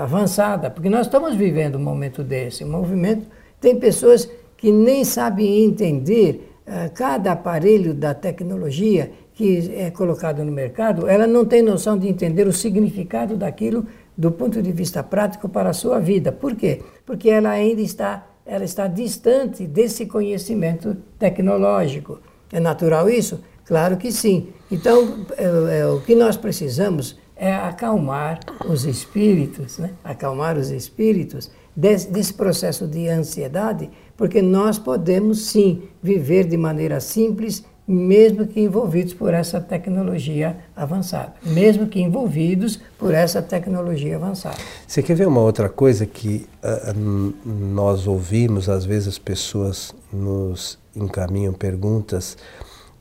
avançada, 0.00 0.70
porque 0.70 0.88
nós 0.88 1.06
estamos 1.06 1.34
vivendo 1.34 1.74
um 1.74 1.82
momento 1.82 2.22
desse, 2.22 2.64
um 2.64 2.70
movimento. 2.70 3.26
Tem 3.60 3.76
pessoas 3.76 4.30
que 4.60 4.70
nem 4.70 5.04
sabem 5.04 5.64
entender 5.64 6.52
uh, 6.66 6.92
cada 6.94 7.32
aparelho 7.32 7.94
da 7.94 8.12
tecnologia 8.12 9.10
que 9.32 9.72
é 9.74 9.90
colocado 9.90 10.44
no 10.44 10.52
mercado, 10.52 11.08
ela 11.08 11.26
não 11.26 11.46
tem 11.46 11.62
noção 11.62 11.98
de 11.98 12.06
entender 12.06 12.46
o 12.46 12.52
significado 12.52 13.38
daquilo 13.38 13.86
do 14.16 14.30
ponto 14.30 14.60
de 14.60 14.70
vista 14.70 15.02
prático 15.02 15.48
para 15.48 15.70
a 15.70 15.72
sua 15.72 15.98
vida. 15.98 16.30
Por 16.30 16.54
quê? 16.54 16.82
Porque 17.06 17.30
ela 17.30 17.48
ainda 17.48 17.80
está, 17.80 18.26
ela 18.44 18.64
está 18.64 18.86
distante 18.86 19.66
desse 19.66 20.04
conhecimento 20.04 20.94
tecnológico. 21.18 22.20
É 22.52 22.60
natural 22.60 23.08
isso? 23.08 23.40
Claro 23.64 23.96
que 23.96 24.12
sim. 24.12 24.48
Então, 24.70 25.24
é, 25.38 25.78
é, 25.78 25.86
o 25.86 26.02
que 26.02 26.14
nós 26.14 26.36
precisamos 26.36 27.18
é 27.40 27.54
acalmar 27.54 28.38
os 28.68 28.84
espíritos, 28.84 29.78
né? 29.78 29.92
acalmar 30.04 30.58
os 30.58 30.70
espíritos 30.70 31.50
desse, 31.74 32.10
desse 32.10 32.34
processo 32.34 32.86
de 32.86 33.08
ansiedade, 33.08 33.90
porque 34.14 34.42
nós 34.42 34.78
podemos 34.78 35.46
sim 35.46 35.84
viver 36.02 36.44
de 36.46 36.58
maneira 36.58 37.00
simples 37.00 37.64
mesmo 37.88 38.46
que 38.46 38.60
envolvidos 38.60 39.14
por 39.14 39.34
essa 39.34 39.60
tecnologia 39.60 40.58
avançada, 40.76 41.34
mesmo 41.42 41.88
que 41.88 42.00
envolvidos 42.00 42.78
por 42.96 43.12
essa 43.12 43.42
tecnologia 43.42 44.14
avançada. 44.14 44.58
Você 44.86 45.02
quer 45.02 45.16
ver 45.16 45.26
uma 45.26 45.40
outra 45.40 45.68
coisa 45.68 46.06
que 46.06 46.46
uh, 46.62 47.34
nós 47.44 48.06
ouvimos, 48.06 48.68
às 48.68 48.84
vezes 48.84 49.08
as 49.08 49.18
pessoas 49.18 49.92
nos 50.12 50.78
encaminham 50.94 51.52
perguntas 51.52 52.36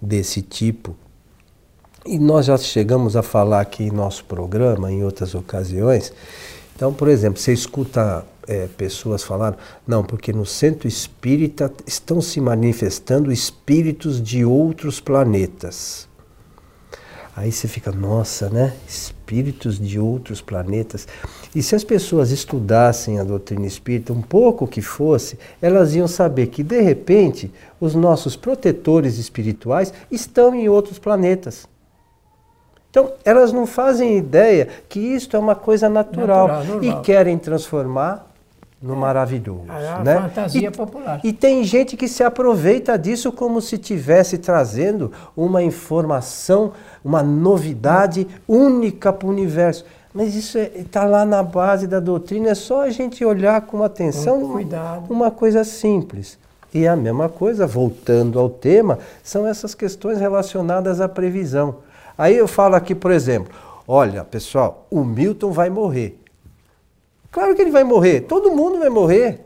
desse 0.02 0.42
tipo, 0.42 0.96
e 2.06 2.18
nós 2.18 2.46
já 2.46 2.58
chegamos 2.58 3.16
a 3.16 3.22
falar 3.22 3.62
aqui 3.62 3.84
em 3.84 3.92
nosso 3.92 4.26
programa, 4.26 4.92
em 4.92 5.04
outras 5.04 5.36
ocasiões. 5.36 6.14
Então, 6.76 6.94
por 6.94 7.08
exemplo, 7.08 7.40
você 7.40 7.52
escuta 7.52 8.26
é, 8.48 8.68
pessoas 8.68 9.24
falaram, 9.24 9.58
não, 9.86 10.04
porque 10.04 10.34
no 10.34 10.46
centro 10.46 10.88
espírita 10.88 11.72
estão 11.86 12.20
se 12.20 12.42
manifestando 12.42 13.32
espíritos 13.32 14.22
de 14.22 14.44
outros 14.44 15.00
planetas. 15.00 16.08
Aí 17.36 17.52
você 17.52 17.68
fica, 17.68 17.92
nossa, 17.92 18.50
né? 18.50 18.74
Espíritos 18.88 19.80
de 19.80 20.00
outros 20.00 20.42
planetas. 20.42 21.08
E 21.54 21.62
se 21.62 21.76
as 21.76 21.84
pessoas 21.84 22.32
estudassem 22.32 23.20
a 23.20 23.24
doutrina 23.24 23.68
espírita, 23.68 24.12
um 24.12 24.22
pouco 24.22 24.68
que 24.68 24.82
fosse, 24.82 25.38
elas 25.62 25.94
iam 25.96 26.08
saber 26.08 26.48
que, 26.48 26.64
de 26.64 26.82
repente, 26.82 27.52
os 27.80 27.94
nossos 27.94 28.36
protetores 28.36 29.18
espirituais 29.18 29.94
estão 30.12 30.56
em 30.56 30.68
outros 30.68 30.98
planetas. 30.98 31.68
Então, 32.90 33.12
elas 33.24 33.54
não 33.54 33.68
fazem 33.68 34.18
ideia 34.18 34.68
que 34.88 35.00
isto 35.00 35.36
é 35.36 35.40
uma 35.40 35.56
coisa 35.56 35.88
natural, 35.88 36.48
natural 36.48 36.84
e 36.84 37.02
querem 37.02 37.38
transformar 37.38 38.28
no 38.82 38.96
maravilhoso. 38.96 39.66
É 39.70 40.04
né? 40.04 40.22
fantasia 40.22 40.70
e, 40.70 40.72
popular. 40.72 41.20
E 41.24 41.34
tem 41.34 41.64
gente 41.64 41.98
que 41.98 42.08
se 42.08 42.24
aproveita 42.24 42.98
disso 42.98 43.32
como 43.32 43.62
se 43.62 43.78
tivesse 43.78 44.38
trazendo 44.38 45.12
uma 45.36 45.62
informação, 45.62 46.72
uma 47.04 47.22
novidade 47.22 48.26
única 48.48 49.12
para 49.12 49.28
o 49.28 49.30
universo. 49.30 49.86
Mas 50.14 50.34
isso 50.34 50.58
está 50.58 51.04
é, 51.04 51.08
lá 51.08 51.26
na 51.26 51.44
base 51.44 51.86
da 51.86 52.00
doutrina, 52.00 52.50
é 52.50 52.56
só 52.56 52.82
a 52.82 52.90
gente 52.90 53.24
olhar 53.24 53.62
com 53.62 53.84
atenção 53.84 54.42
com 54.42 54.54
cuidado. 54.54 55.06
uma 55.10 55.30
coisa 55.30 55.64
simples. 55.64 56.38
E 56.74 56.88
a 56.88 56.96
mesma 56.96 57.30
coisa, 57.30 57.68
voltando 57.68 58.40
ao 58.40 58.50
tema, 58.50 59.00
são 59.24 59.46
essas 59.46 59.76
questões 59.76 60.20
relacionadas 60.20 61.02
à 61.02 61.10
previsão. 61.10 61.76
Aí 62.20 62.36
eu 62.36 62.50
falo 62.50 62.76
aqui, 62.76 62.94
por 62.94 63.12
exemplo, 63.12 63.54
olha, 63.88 64.26
pessoal, 64.26 64.86
o 64.92 65.06
Milton 65.06 65.54
vai 65.54 65.70
morrer. 65.70 66.20
Claro 67.32 67.56
que 67.56 67.62
ele 67.62 67.72
vai 67.72 67.86
morrer, 67.86 68.22
todo 68.28 68.52
mundo 68.52 68.78
vai 68.78 68.90
morrer. 68.90 69.40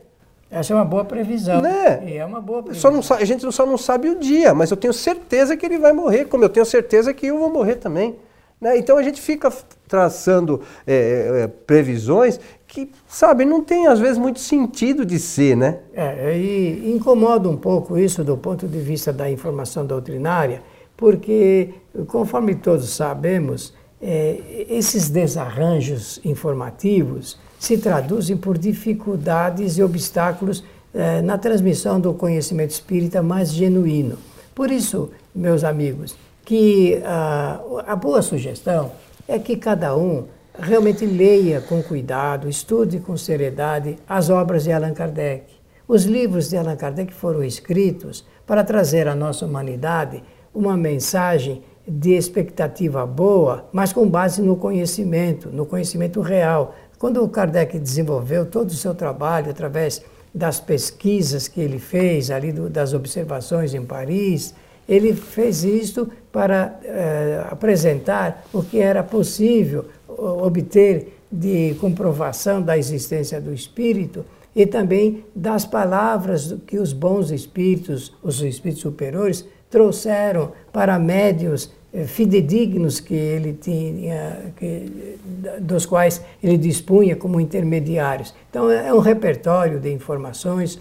Essa 0.49 0.73
é 0.73 0.75
uma 0.75 0.83
boa 0.83 1.05
previsão. 1.05 1.61
Né? 1.61 2.15
É 2.15 2.25
uma 2.25 2.41
boa 2.41 2.63
previsão. 2.63 2.91
Só 2.91 3.13
não, 3.13 3.17
a 3.17 3.23
gente 3.25 3.51
só 3.51 3.63
não 3.63 3.77
sabe 3.77 4.09
o 4.09 4.19
dia, 4.19 4.55
mas 4.55 4.71
eu 4.71 4.77
tenho 4.77 4.91
certeza 4.91 5.55
que 5.55 5.63
ele 5.63 5.77
vai 5.77 5.93
morrer, 5.93 6.25
como 6.25 6.43
eu 6.43 6.49
tenho 6.49 6.65
certeza 6.65 7.13
que 7.13 7.27
eu 7.27 7.37
vou 7.37 7.51
morrer 7.51 7.75
também. 7.75 8.15
Né? 8.59 8.75
Então 8.75 8.97
a 8.97 9.03
gente 9.03 9.21
fica 9.21 9.53
traçando 9.87 10.59
é, 10.87 11.43
é, 11.43 11.47
previsões 11.47 12.39
que, 12.65 12.89
sabe, 13.07 13.45
não 13.45 13.63
tem 13.63 13.85
às 13.85 13.99
vezes 13.99 14.17
muito 14.17 14.39
sentido 14.39 15.05
de 15.05 15.19
ser, 15.19 15.55
né? 15.55 15.77
É, 15.93 16.35
e 16.35 16.91
incomoda 16.91 17.47
um 17.47 17.57
pouco 17.57 17.99
isso 17.99 18.23
do 18.23 18.35
ponto 18.35 18.67
de 18.67 18.79
vista 18.79 19.13
da 19.13 19.29
informação 19.29 19.85
doutrinária, 19.85 20.63
porque, 21.03 21.73
conforme 22.07 22.55
todos 22.55 22.91
sabemos, 22.91 23.73
é, 24.01 24.65
esses 24.69 25.09
desarranjos 25.09 26.21
informativos 26.23 27.37
se 27.59 27.77
traduzem 27.77 28.37
por 28.37 28.57
dificuldades 28.57 29.77
e 29.77 29.83
obstáculos 29.83 30.63
eh, 30.93 31.21
na 31.21 31.37
transmissão 31.37 31.99
do 31.99 32.13
conhecimento 32.13 32.71
espírita 32.71 33.21
mais 33.21 33.51
genuíno. 33.51 34.17
Por 34.55 34.71
isso, 34.71 35.09
meus 35.35 35.65
amigos, 35.65 36.15
que 36.45 37.01
ah, 37.03 37.59
a 37.85 37.97
boa 37.97 38.21
sugestão 38.21 38.93
é 39.27 39.37
que 39.37 39.57
cada 39.57 39.97
um 39.97 40.23
realmente 40.57 41.05
leia 41.05 41.59
com 41.59 41.83
cuidado, 41.83 42.47
estude 42.47 42.99
com 42.99 43.17
seriedade 43.17 43.97
as 44.07 44.29
obras 44.29 44.63
de 44.63 44.71
Allan 44.71 44.93
Kardec. 44.93 45.51
Os 45.85 46.05
livros 46.05 46.49
de 46.49 46.55
Allan 46.55 46.77
Kardec 46.77 47.13
foram 47.13 47.43
escritos 47.43 48.25
para 48.47 48.63
trazer 48.63 49.09
à 49.09 49.15
nossa 49.15 49.45
humanidade 49.45 50.23
uma 50.53 50.77
mensagem 50.77 51.61
de 51.87 52.11
expectativa 52.13 53.05
boa, 53.05 53.65
mas 53.73 53.91
com 53.91 54.07
base 54.07 54.41
no 54.41 54.55
conhecimento, 54.55 55.49
no 55.49 55.65
conhecimento 55.65 56.21
real. 56.21 56.75
Quando 56.97 57.21
o 57.21 57.27
Kardec 57.27 57.77
desenvolveu 57.77 58.45
todo 58.45 58.69
o 58.69 58.75
seu 58.75 58.95
trabalho 58.95 59.51
através 59.51 60.01
das 60.33 60.59
pesquisas 60.59 61.47
que 61.47 61.59
ele 61.59 61.79
fez, 61.79 62.31
ali 62.31 62.51
do, 62.51 62.69
das 62.69 62.93
observações 62.93 63.73
em 63.73 63.83
Paris, 63.83 64.53
ele 64.87 65.13
fez 65.13 65.63
isto 65.63 66.09
para 66.31 66.79
eh, 66.83 67.45
apresentar 67.49 68.45
o 68.51 68.63
que 68.63 68.79
era 68.79 69.03
possível 69.03 69.85
obter 70.07 71.17
de 71.31 71.75
comprovação 71.79 72.61
da 72.61 72.77
existência 72.77 73.39
do 73.39 73.53
espírito 73.53 74.25
e 74.55 74.65
também 74.65 75.25
das 75.35 75.65
palavras 75.65 76.55
que 76.67 76.77
os 76.77 76.93
bons 76.93 77.31
espíritos, 77.31 78.13
os 78.21 78.41
espíritos 78.41 78.81
superiores, 78.81 79.45
trouxeram 79.73 80.51
para 80.71 80.99
médios 80.99 81.73
eh, 81.91 82.03
fidedignos 82.05 82.99
que 82.99 83.15
ele 83.15 83.53
tinha, 83.53 84.53
que, 84.55 85.17
dos 85.59 85.87
quais 85.87 86.21
ele 86.43 86.59
dispunha 86.59 87.15
como 87.15 87.39
intermediários. 87.39 88.35
Então 88.51 88.69
é 88.69 88.93
um 88.93 88.99
repertório 88.99 89.79
de 89.79 89.91
informações 89.91 90.79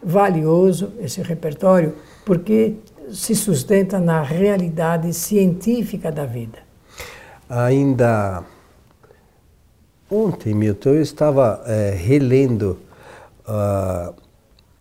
valioso 0.00 0.92
esse 1.00 1.20
repertório 1.20 1.96
porque 2.24 2.76
se 3.10 3.34
sustenta 3.34 3.98
na 3.98 4.22
realidade 4.22 5.12
científica 5.12 6.12
da 6.12 6.24
vida. 6.24 6.60
Ainda 7.50 8.44
ontem, 10.08 10.54
Milton, 10.54 10.90
eu 10.90 11.02
estava 11.02 11.60
é, 11.66 11.90
relendo 11.90 12.78
uh, 13.48 14.14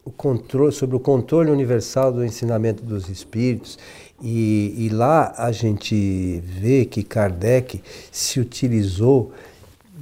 o 0.07 0.11
controle, 0.11 0.71
sobre 0.71 0.95
o 0.95 0.99
controle 1.01 1.51
universal 1.51 2.13
do 2.13 2.23
ensinamento 2.23 2.81
dos 2.81 3.09
espíritos 3.09 3.77
e, 4.21 4.73
e, 4.77 4.89
lá 4.89 5.33
a 5.37 5.51
gente 5.51 6.41
vê 6.45 6.85
que 6.85 7.03
Kardec 7.03 7.83
se 8.09 8.39
utilizou 8.39 9.33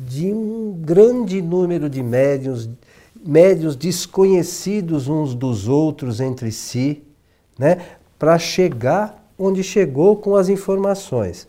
de 0.08 0.32
um 0.32 0.80
grande 0.80 1.42
número 1.42 1.90
de 1.90 2.04
médiuns, 2.04 2.70
médiuns 3.26 3.76
desconhecidos 3.76 5.08
uns 5.08 5.34
dos 5.34 5.68
outros 5.68 6.22
entre 6.22 6.52
si, 6.52 7.02
né, 7.58 7.82
para 8.20 8.38
chegar 8.38 9.28
onde 9.40 9.64
chegou 9.64 10.18
com 10.18 10.36
as 10.36 10.50
informações. 10.50 11.48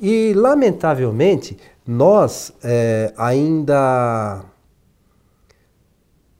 E, 0.00 0.34
lamentavelmente, 0.34 1.56
nós 1.86 2.52
é, 2.62 3.14
ainda 3.16 4.44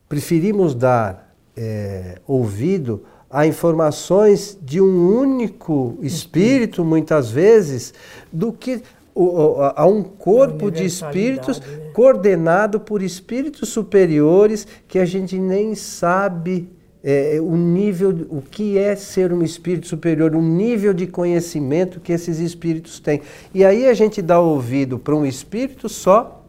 preferimos 0.07 0.75
dar 0.75 1.28
é, 1.55 2.19
ouvido 2.27 3.03
a 3.29 3.45
informações 3.45 4.57
de 4.61 4.81
um 4.81 5.19
único 5.19 5.97
espírito, 6.01 6.83
muitas 6.83 7.29
vezes, 7.29 7.93
do 8.31 8.51
que 8.51 8.81
a 9.75 9.85
um 9.85 10.01
corpo 10.01 10.71
de 10.71 10.85
espíritos 10.85 11.59
né? 11.59 11.91
coordenado 11.93 12.79
por 12.79 13.01
espíritos 13.01 13.69
superiores 13.69 14.65
que 14.87 14.97
a 14.97 15.05
gente 15.05 15.37
nem 15.37 15.75
sabe 15.75 16.69
é, 17.03 17.37
o 17.41 17.55
nível, 17.55 18.27
o 18.29 18.41
que 18.41 18.77
é 18.77 18.95
ser 18.95 19.33
um 19.33 19.41
espírito 19.43 19.87
superior, 19.87 20.35
o 20.35 20.41
nível 20.41 20.93
de 20.93 21.05
conhecimento 21.05 21.99
que 21.99 22.11
esses 22.11 22.39
espíritos 22.39 22.99
têm. 22.99 23.21
E 23.53 23.63
aí 23.63 23.87
a 23.87 23.93
gente 23.93 24.21
dá 24.21 24.39
ouvido 24.39 24.97
para 24.97 25.15
um 25.15 25.25
espírito 25.25 25.89
só 25.89 26.45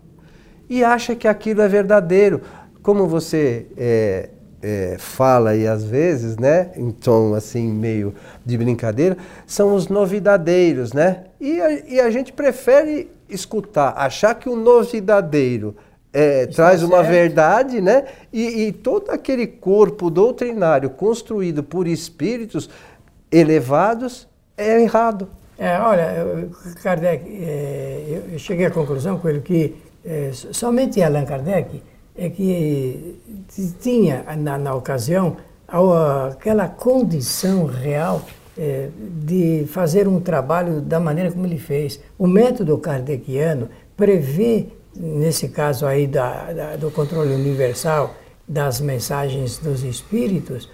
e 0.69 0.85
acha 0.85 1.15
que 1.15 1.27
aquilo 1.27 1.63
é 1.63 1.69
verdadeiro. 1.69 2.41
Como 2.83 3.07
você 3.07 3.67
é, 3.77 4.31
é, 4.63 4.97
fala 4.99 5.55
e 5.57 5.67
às 5.67 5.85
vezes, 5.85 6.37
né, 6.37 6.71
em 6.77 6.91
tom 6.91 7.35
assim 7.35 7.71
meio 7.71 8.15
de 8.45 8.57
brincadeira, 8.59 9.17
são 9.47 9.75
os 9.75 9.89
novidadeiros, 9.89 10.93
né? 10.93 11.25
E 11.41 11.61
a, 11.61 11.73
e 11.73 12.01
a 12.01 12.11
gente 12.11 12.33
prefere 12.33 13.11
escutar, 13.29 13.95
achar 13.97 14.35
que 14.35 14.49
o 14.49 14.57
novidadeiro 14.57 15.75
é, 16.13 16.47
traz 16.47 16.83
uma 16.83 16.99
certo. 16.99 17.11
verdade, 17.11 17.81
né? 17.81 18.05
E, 18.33 18.67
e, 18.67 18.73
todo 18.73 19.11
aquele 19.11 19.47
corpo 19.47 20.11
doutrinário 20.11 20.91
construído 20.91 21.63
por 21.63 21.87
espíritos 21.87 22.69
elevados 23.31 24.29
é 24.57 24.83
errado. 24.83 25.29
É, 25.57 25.79
olha, 25.79 26.49
Kardec, 26.83 27.25
é, 27.29 28.23
eu 28.33 28.39
cheguei 28.39 28.67
à 28.67 28.71
conclusão 28.71 29.19
com 29.19 29.29
ele 29.29 29.41
que 29.41 29.77
é, 30.05 30.31
somente 30.33 31.03
Allan 31.03 31.25
Kardec 31.25 31.83
é 32.21 32.29
que 32.29 33.19
tinha, 33.81 34.23
na, 34.37 34.59
na 34.59 34.75
ocasião, 34.75 35.39
aquela 36.31 36.69
condição 36.69 37.65
real 37.65 38.23
é, 38.59 38.91
de 39.25 39.65
fazer 39.69 40.07
um 40.07 40.21
trabalho 40.21 40.83
da 40.83 41.01
maneira 41.01 41.33
como 41.33 41.47
ele 41.47 41.57
fez. 41.59 41.99
O 42.19 42.27
método 42.27 42.77
kardeciano 42.77 43.71
prevê 43.97 44.67
nesse 44.95 45.49
caso 45.49 45.87
aí 45.87 46.07
da, 46.07 46.53
da, 46.53 46.77
do 46.77 46.91
controle 46.91 47.35
universal 47.35 48.15
das 48.47 48.83
mensagens 48.83 49.57
dos 49.57 49.83
espíritos, 49.83 50.69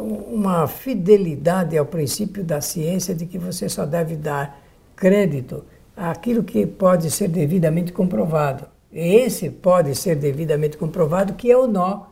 uma 0.00 0.66
fidelidade 0.66 1.76
ao 1.76 1.84
princípio 1.84 2.42
da 2.42 2.60
ciência 2.60 3.14
de 3.14 3.26
que 3.26 3.38
você 3.38 3.68
só 3.68 3.84
deve 3.84 4.16
dar 4.16 4.60
crédito 4.96 5.64
àquilo 5.96 6.42
que 6.42 6.66
pode 6.66 7.10
ser 7.10 7.28
devidamente 7.28 7.92
comprovado. 7.92 8.66
Esse 8.92 9.50
pode 9.50 9.94
ser 9.94 10.16
devidamente 10.16 10.76
comprovado, 10.76 11.34
que 11.34 11.50
é 11.50 11.56
o 11.56 11.66
nó 11.66 12.06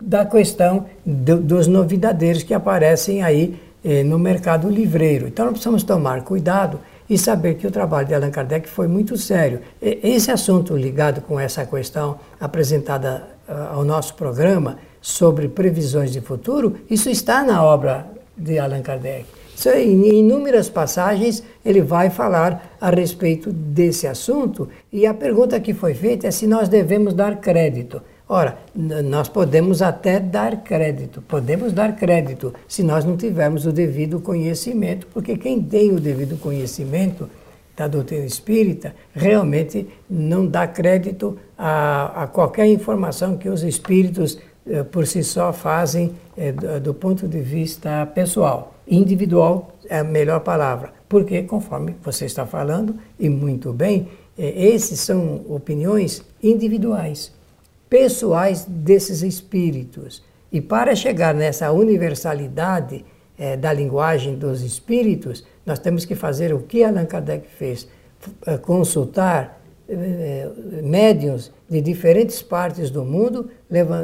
da 0.00 0.24
questão 0.24 0.86
do, 1.04 1.38
dos 1.38 1.66
novidadeiros 1.66 2.42
que 2.42 2.54
aparecem 2.54 3.22
aí 3.22 3.60
eh, 3.84 4.02
no 4.02 4.18
mercado 4.18 4.68
livreiro. 4.68 5.26
Então 5.28 5.46
nós 5.46 5.52
precisamos 5.52 5.82
tomar 5.82 6.22
cuidado 6.22 6.80
e 7.08 7.16
saber 7.16 7.54
que 7.54 7.66
o 7.66 7.70
trabalho 7.70 8.06
de 8.06 8.14
Allan 8.14 8.30
Kardec 8.30 8.68
foi 8.68 8.88
muito 8.88 9.16
sério. 9.16 9.60
Esse 9.80 10.30
assunto 10.30 10.76
ligado 10.76 11.20
com 11.20 11.38
essa 11.38 11.64
questão 11.64 12.18
apresentada 12.40 13.28
ah, 13.48 13.72
ao 13.74 13.84
nosso 13.84 14.14
programa 14.14 14.78
sobre 15.00 15.48
previsões 15.48 16.10
de 16.10 16.20
futuro, 16.20 16.78
isso 16.90 17.08
está 17.08 17.44
na 17.44 17.62
obra 17.62 18.06
de 18.36 18.58
Allan 18.58 18.82
Kardec. 18.82 19.24
Em 19.64 20.18
inúmeras 20.18 20.68
passagens 20.68 21.42
ele 21.64 21.80
vai 21.80 22.10
falar 22.10 22.76
a 22.80 22.90
respeito 22.90 23.50
desse 23.50 24.06
assunto 24.06 24.68
e 24.92 25.06
a 25.06 25.14
pergunta 25.14 25.58
que 25.58 25.72
foi 25.72 25.94
feita 25.94 26.26
é 26.26 26.30
se 26.30 26.46
nós 26.46 26.68
devemos 26.68 27.14
dar 27.14 27.40
crédito. 27.40 28.02
Ora, 28.28 28.58
nós 28.74 29.28
podemos 29.28 29.80
até 29.80 30.18
dar 30.20 30.62
crédito, 30.62 31.22
podemos 31.22 31.72
dar 31.72 31.94
crédito 31.94 32.52
se 32.66 32.82
nós 32.82 33.04
não 33.04 33.16
tivermos 33.16 33.66
o 33.66 33.72
devido 33.72 34.20
conhecimento, 34.20 35.06
porque 35.06 35.36
quem 35.36 35.62
tem 35.62 35.92
o 35.92 36.00
devido 36.00 36.36
conhecimento 36.36 37.30
da 37.76 37.86
doutrina 37.86 38.24
espírita 38.24 38.94
realmente 39.14 39.86
não 40.10 40.46
dá 40.46 40.66
crédito 40.66 41.38
a, 41.56 42.24
a 42.24 42.26
qualquer 42.26 42.66
informação 42.66 43.36
que 43.36 43.48
os 43.48 43.62
espíritos 43.62 44.38
eh, 44.66 44.82
por 44.82 45.06
si 45.06 45.22
só 45.22 45.52
fazem 45.52 46.12
eh, 46.36 46.52
do, 46.52 46.80
do 46.80 46.94
ponto 46.94 47.28
de 47.28 47.40
vista 47.40 48.06
pessoal. 48.06 48.75
Individual 48.86 49.76
é 49.88 49.98
a 49.98 50.04
melhor 50.04 50.40
palavra, 50.40 50.92
porque, 51.08 51.42
conforme 51.42 51.96
você 52.02 52.26
está 52.26 52.46
falando, 52.46 52.96
e 53.18 53.28
muito 53.28 53.72
bem, 53.72 54.08
eh, 54.38 54.68
esses 54.68 55.00
são 55.00 55.44
opiniões 55.48 56.22
individuais 56.42 57.34
pessoais 57.88 58.64
desses 58.64 59.22
espíritos. 59.22 60.22
E 60.52 60.60
para 60.60 60.94
chegar 60.94 61.34
nessa 61.34 61.72
universalidade 61.72 63.04
é, 63.38 63.56
da 63.56 63.72
linguagem 63.72 64.36
dos 64.36 64.62
espíritos, 64.62 65.44
nós 65.64 65.78
temos 65.78 66.04
que 66.04 66.14
fazer 66.14 66.54
o 66.54 66.60
que 66.60 66.82
Allan 66.82 67.04
Kardec 67.04 67.48
fez: 67.48 67.88
eh, 68.46 68.56
consultar 68.56 69.60
é, 69.88 70.48
médiuns 70.82 71.52
de 71.68 71.80
diferentes 71.80 72.42
partes 72.42 72.90
do 72.90 73.04
mundo, 73.04 73.50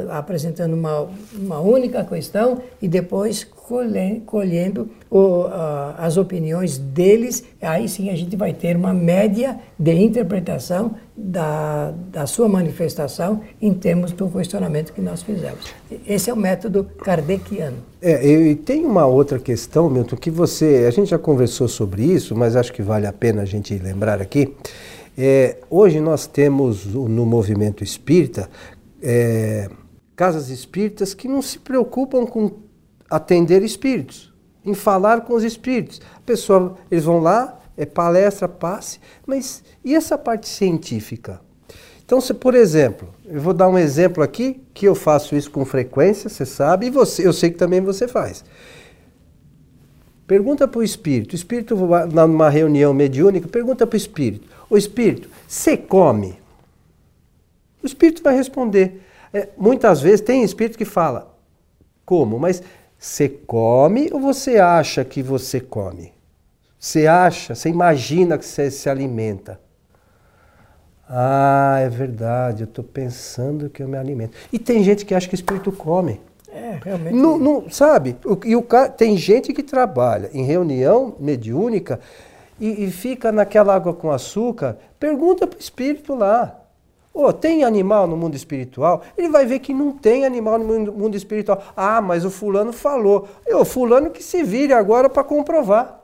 apresentando 0.09 0.73
uma, 0.73 1.07
uma 1.33 1.59
única 1.59 2.03
questão 2.03 2.61
e 2.81 2.87
depois 2.87 3.47
colhendo 4.25 4.89
o, 5.09 5.45
as 5.97 6.17
opiniões 6.17 6.77
deles, 6.77 7.43
aí 7.61 7.87
sim 7.87 8.09
a 8.09 8.15
gente 8.15 8.35
vai 8.35 8.53
ter 8.53 8.75
uma 8.75 8.93
média 8.93 9.57
de 9.79 9.93
interpretação 9.93 10.95
da, 11.15 11.93
da 12.11 12.27
sua 12.27 12.49
manifestação 12.49 13.41
em 13.61 13.73
termos 13.73 14.11
do 14.11 14.27
questionamento 14.27 14.91
que 14.91 15.01
nós 15.01 15.23
fizemos. 15.23 15.73
Esse 16.05 16.29
é 16.29 16.33
o 16.33 16.37
método 16.37 16.83
kardeciano. 16.83 17.77
É, 18.01 18.27
e 18.27 18.55
tem 18.55 18.85
uma 18.85 19.05
outra 19.05 19.39
questão, 19.39 19.89
Milton, 19.89 20.17
que 20.17 20.29
você, 20.29 20.85
a 20.85 20.91
gente 20.91 21.09
já 21.11 21.17
conversou 21.17 21.69
sobre 21.69 22.03
isso, 22.03 22.35
mas 22.35 22.57
acho 22.57 22.73
que 22.73 22.81
vale 22.81 23.07
a 23.07 23.13
pena 23.13 23.43
a 23.43 23.45
gente 23.45 23.73
lembrar 23.77 24.21
aqui. 24.21 24.53
É, 25.17 25.57
hoje 25.69 25.99
nós 25.99 26.25
temos 26.25 26.85
no 26.85 27.25
movimento 27.25 27.83
espírita 27.83 28.49
é, 29.01 29.69
casas 30.15 30.49
espíritas 30.49 31.13
que 31.13 31.27
não 31.27 31.41
se 31.41 31.59
preocupam 31.59 32.25
com 32.25 32.51
atender 33.09 33.61
espíritos, 33.61 34.33
em 34.65 34.73
falar 34.73 35.21
com 35.21 35.33
os 35.33 35.43
espíritos. 35.43 36.01
A 36.15 36.21
pessoa, 36.21 36.75
eles 36.89 37.03
vão 37.03 37.19
lá, 37.19 37.59
é 37.77 37.85
palestra, 37.85 38.47
passe, 38.47 38.99
mas 39.25 39.63
e 39.83 39.93
essa 39.93 40.17
parte 40.17 40.47
científica? 40.47 41.41
Então, 42.05 42.19
se, 42.19 42.33
por 42.33 42.53
exemplo, 42.53 43.09
eu 43.25 43.39
vou 43.39 43.53
dar 43.53 43.67
um 43.69 43.77
exemplo 43.77 44.23
aqui, 44.23 44.61
que 44.73 44.85
eu 44.87 44.95
faço 44.95 45.35
isso 45.35 45.49
com 45.49 45.63
frequência, 45.63 46.29
você 46.29 46.45
sabe, 46.45 46.87
e 46.87 46.89
você, 46.89 47.25
eu 47.25 47.33
sei 47.33 47.49
que 47.49 47.57
também 47.57 47.81
você 47.81 48.07
faz. 48.07 48.43
Pergunta 50.33 50.67
para 50.67 50.79
o 50.79 50.83
espírito, 50.83 51.33
o 51.33 51.35
espírito, 51.35 51.75
numa 52.11 52.49
reunião 52.49 52.91
mediúnica, 52.91 53.47
pergunta 53.47 53.85
para 53.85 53.93
o 53.93 53.97
espírito: 53.97 54.49
O 54.67 54.75
espírito, 54.75 55.29
você 55.47 55.77
come? 55.77 56.39
O 57.83 57.85
espírito 57.85 58.23
vai 58.23 58.35
responder. 58.35 58.99
É, 59.31 59.49
muitas 59.55 60.01
vezes 60.01 60.21
tem 60.21 60.41
espírito 60.41 60.75
que 60.75 60.85
fala, 60.85 61.37
como? 62.03 62.39
Mas 62.39 62.63
você 62.97 63.29
come 63.29 64.09
ou 64.11 64.19
você 64.19 64.57
acha 64.57 65.05
que 65.05 65.21
você 65.21 65.59
come? 65.59 66.11
Você 66.79 67.05
acha, 67.05 67.53
você 67.53 67.69
imagina 67.69 68.35
que 68.35 68.45
você 68.45 68.71
se 68.71 68.89
alimenta. 68.89 69.61
Ah, 71.07 71.77
é 71.79 71.89
verdade, 71.89 72.63
eu 72.63 72.67
estou 72.67 72.83
pensando 72.83 73.69
que 73.69 73.83
eu 73.83 73.87
me 73.87 73.99
alimento. 73.99 74.35
E 74.51 74.57
tem 74.57 74.83
gente 74.83 75.05
que 75.05 75.13
acha 75.13 75.27
que 75.27 75.35
o 75.35 75.37
espírito 75.37 75.71
come. 75.71 76.19
É, 76.53 76.79
realmente. 76.83 77.15
Não, 77.15 77.69
sabe? 77.69 78.15
E 78.45 78.55
o, 78.55 78.63
tem 78.95 79.17
gente 79.17 79.51
que 79.51 79.63
trabalha 79.63 80.29
em 80.33 80.43
reunião 80.43 81.15
mediúnica 81.19 81.99
e, 82.59 82.85
e 82.85 82.91
fica 82.91 83.31
naquela 83.31 83.73
água 83.75 83.93
com 83.93 84.11
açúcar. 84.11 84.77
Pergunta 84.99 85.47
para 85.47 85.57
o 85.57 85.59
espírito 85.59 86.13
lá. 86.13 86.59
Oh, 87.11 87.31
tem 87.33 87.63
animal 87.63 88.07
no 88.07 88.15
mundo 88.17 88.35
espiritual? 88.35 89.01
Ele 89.17 89.29
vai 89.29 89.45
ver 89.45 89.59
que 89.59 89.73
não 89.73 89.91
tem 89.91 90.25
animal 90.25 90.57
no 90.59 90.91
mundo 90.91 91.15
espiritual. 91.15 91.61
Ah, 91.75 92.01
mas 92.01 92.23
o 92.23 92.29
fulano 92.29 92.71
falou. 92.71 93.27
O 93.47 93.65
fulano 93.65 94.09
que 94.09 94.23
se 94.23 94.43
vire 94.43 94.73
agora 94.73 95.09
para 95.09 95.23
comprovar. 95.23 96.01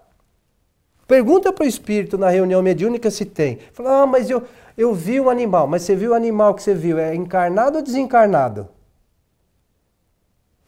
Pergunta 1.08 1.52
para 1.52 1.64
o 1.64 1.68
espírito 1.68 2.18
na 2.18 2.30
reunião 2.30 2.62
mediúnica 2.62 3.10
se 3.10 3.26
tem. 3.26 3.58
Fala, 3.74 4.04
ah, 4.04 4.06
mas 4.06 4.30
eu, 4.30 4.44
eu 4.78 4.94
vi 4.94 5.20
um 5.20 5.30
animal. 5.30 5.68
Mas 5.68 5.82
você 5.84 5.96
viu 5.96 6.12
o 6.12 6.16
animal 6.16 6.54
que 6.54 6.62
você 6.62 6.76
viu? 6.76 7.00
É 7.00 7.16
encarnado 7.16 7.78
ou 7.78 7.84
desencarnado? 7.84 8.68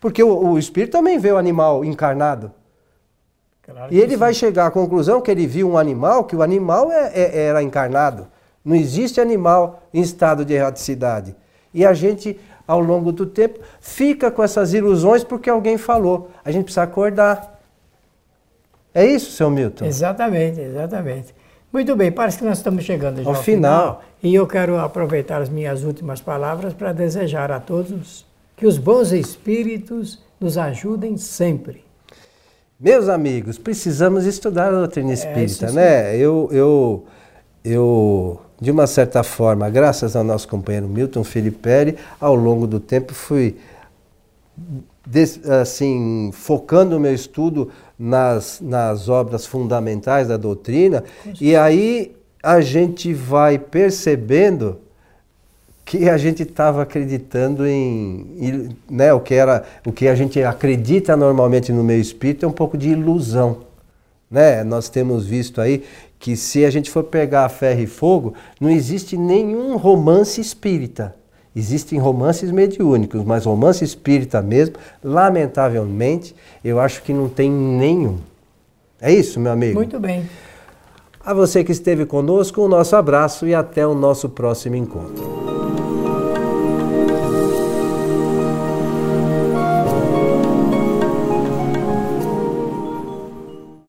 Porque 0.01 0.23
o, 0.23 0.47
o 0.49 0.57
espírito 0.57 0.91
também 0.91 1.19
vê 1.19 1.31
o 1.31 1.37
animal 1.37 1.85
encarnado. 1.85 2.51
Claro 3.61 3.93
e 3.93 4.01
ele 4.01 4.13
sim. 4.13 4.17
vai 4.17 4.33
chegar 4.33 4.65
à 4.65 4.71
conclusão 4.71 5.21
que 5.21 5.29
ele 5.29 5.45
viu 5.45 5.69
um 5.69 5.77
animal, 5.77 6.23
que 6.23 6.35
o 6.35 6.41
animal 6.41 6.91
é, 6.91 7.11
é, 7.13 7.45
era 7.45 7.61
encarnado. 7.61 8.27
Não 8.65 8.75
existe 8.75 9.21
animal 9.21 9.83
em 9.93 10.01
estado 10.01 10.43
de 10.43 10.53
erraticidade. 10.53 11.35
E 11.71 11.85
a 11.85 11.93
gente, 11.93 12.37
ao 12.67 12.79
longo 12.79 13.11
do 13.11 13.27
tempo, 13.27 13.59
fica 13.79 14.31
com 14.31 14.43
essas 14.43 14.73
ilusões 14.73 15.23
porque 15.23 15.49
alguém 15.49 15.77
falou. 15.77 16.31
A 16.43 16.51
gente 16.51 16.65
precisa 16.65 16.83
acordar. 16.83 17.61
É 18.93 19.05
isso, 19.05 19.31
seu 19.31 19.51
Milton? 19.51 19.85
Exatamente, 19.85 20.59
exatamente. 20.59 21.35
Muito 21.71 21.95
bem, 21.95 22.11
parece 22.11 22.39
que 22.39 22.43
nós 22.43 22.57
estamos 22.57 22.83
chegando 22.83 23.21
já 23.21 23.29
ao, 23.29 23.35
ao 23.35 23.41
final. 23.41 23.81
final. 23.81 24.03
E 24.23 24.33
eu 24.33 24.47
quero 24.47 24.79
aproveitar 24.79 25.41
as 25.41 25.47
minhas 25.47 25.83
últimas 25.83 26.19
palavras 26.19 26.73
para 26.73 26.91
desejar 26.91 27.51
a 27.51 27.59
todos 27.59 28.25
que 28.55 28.65
os 28.65 28.77
bons 28.77 29.11
espíritos 29.11 30.19
nos 30.39 30.57
ajudem 30.57 31.17
sempre. 31.17 31.83
Meus 32.79 33.07
amigos, 33.07 33.59
precisamos 33.59 34.25
estudar 34.25 34.69
a 34.69 34.79
doutrina 34.79 35.11
é, 35.11 35.13
espírita, 35.13 35.67
é, 35.67 35.71
né? 35.71 36.17
Eu, 36.17 36.49
eu, 36.51 37.05
eu, 37.63 38.41
de 38.59 38.71
uma 38.71 38.87
certa 38.87 39.21
forma, 39.21 39.69
graças 39.69 40.15
ao 40.15 40.23
nosso 40.23 40.47
companheiro 40.47 40.87
Milton 40.87 41.23
Felipe, 41.23 41.95
ao 42.19 42.33
longo 42.33 42.65
do 42.65 42.79
tempo 42.79 43.13
fui 43.13 43.57
assim, 45.61 46.31
focando 46.33 46.97
o 46.97 46.99
meu 46.99 47.13
estudo 47.13 47.69
nas, 47.97 48.59
nas 48.61 49.09
obras 49.09 49.45
fundamentais 49.45 50.27
da 50.27 50.37
doutrina, 50.37 51.03
e 51.39 51.55
aí 51.55 52.15
a 52.41 52.61
gente 52.61 53.13
vai 53.13 53.59
percebendo 53.59 54.79
que 55.91 56.07
a 56.07 56.17
gente 56.17 56.43
estava 56.43 56.83
acreditando 56.83 57.67
em, 57.67 58.69
né, 58.89 59.11
o 59.11 59.19
que 59.19 59.33
era, 59.33 59.65
o 59.85 59.91
que 59.91 60.07
a 60.07 60.15
gente 60.15 60.41
acredita 60.41 61.17
normalmente 61.17 61.73
no 61.73 61.83
meio 61.83 61.99
espírita 61.99 62.45
é 62.45 62.47
um 62.47 62.53
pouco 62.53 62.77
de 62.77 62.91
ilusão, 62.91 63.57
né? 64.29 64.63
Nós 64.63 64.87
temos 64.87 65.25
visto 65.25 65.59
aí 65.59 65.83
que 66.17 66.37
se 66.37 66.63
a 66.63 66.69
gente 66.69 66.89
for 66.89 67.03
pegar 67.03 67.49
ferro 67.49 67.81
e 67.81 67.87
fogo, 67.87 68.33
não 68.57 68.69
existe 68.69 69.17
nenhum 69.17 69.75
romance 69.75 70.39
espírita. 70.39 71.13
Existem 71.53 71.99
romances 71.99 72.51
mediúnicos, 72.51 73.25
mas 73.25 73.43
romance 73.43 73.83
espírita 73.83 74.41
mesmo, 74.41 74.75
lamentavelmente, 75.03 76.33
eu 76.63 76.79
acho 76.79 77.03
que 77.03 77.11
não 77.11 77.27
tem 77.27 77.51
nenhum. 77.51 78.17
É 79.01 79.11
isso, 79.11 79.41
meu 79.41 79.51
amigo? 79.51 79.73
Muito 79.73 79.99
bem. 79.99 80.23
A 81.19 81.33
você 81.33 81.65
que 81.65 81.73
esteve 81.73 82.05
conosco, 82.05 82.61
o 82.61 82.69
nosso 82.69 82.95
abraço 82.95 83.45
e 83.45 83.53
até 83.53 83.85
o 83.85 83.93
nosso 83.93 84.29
próximo 84.29 84.77
encontro. 84.77 85.80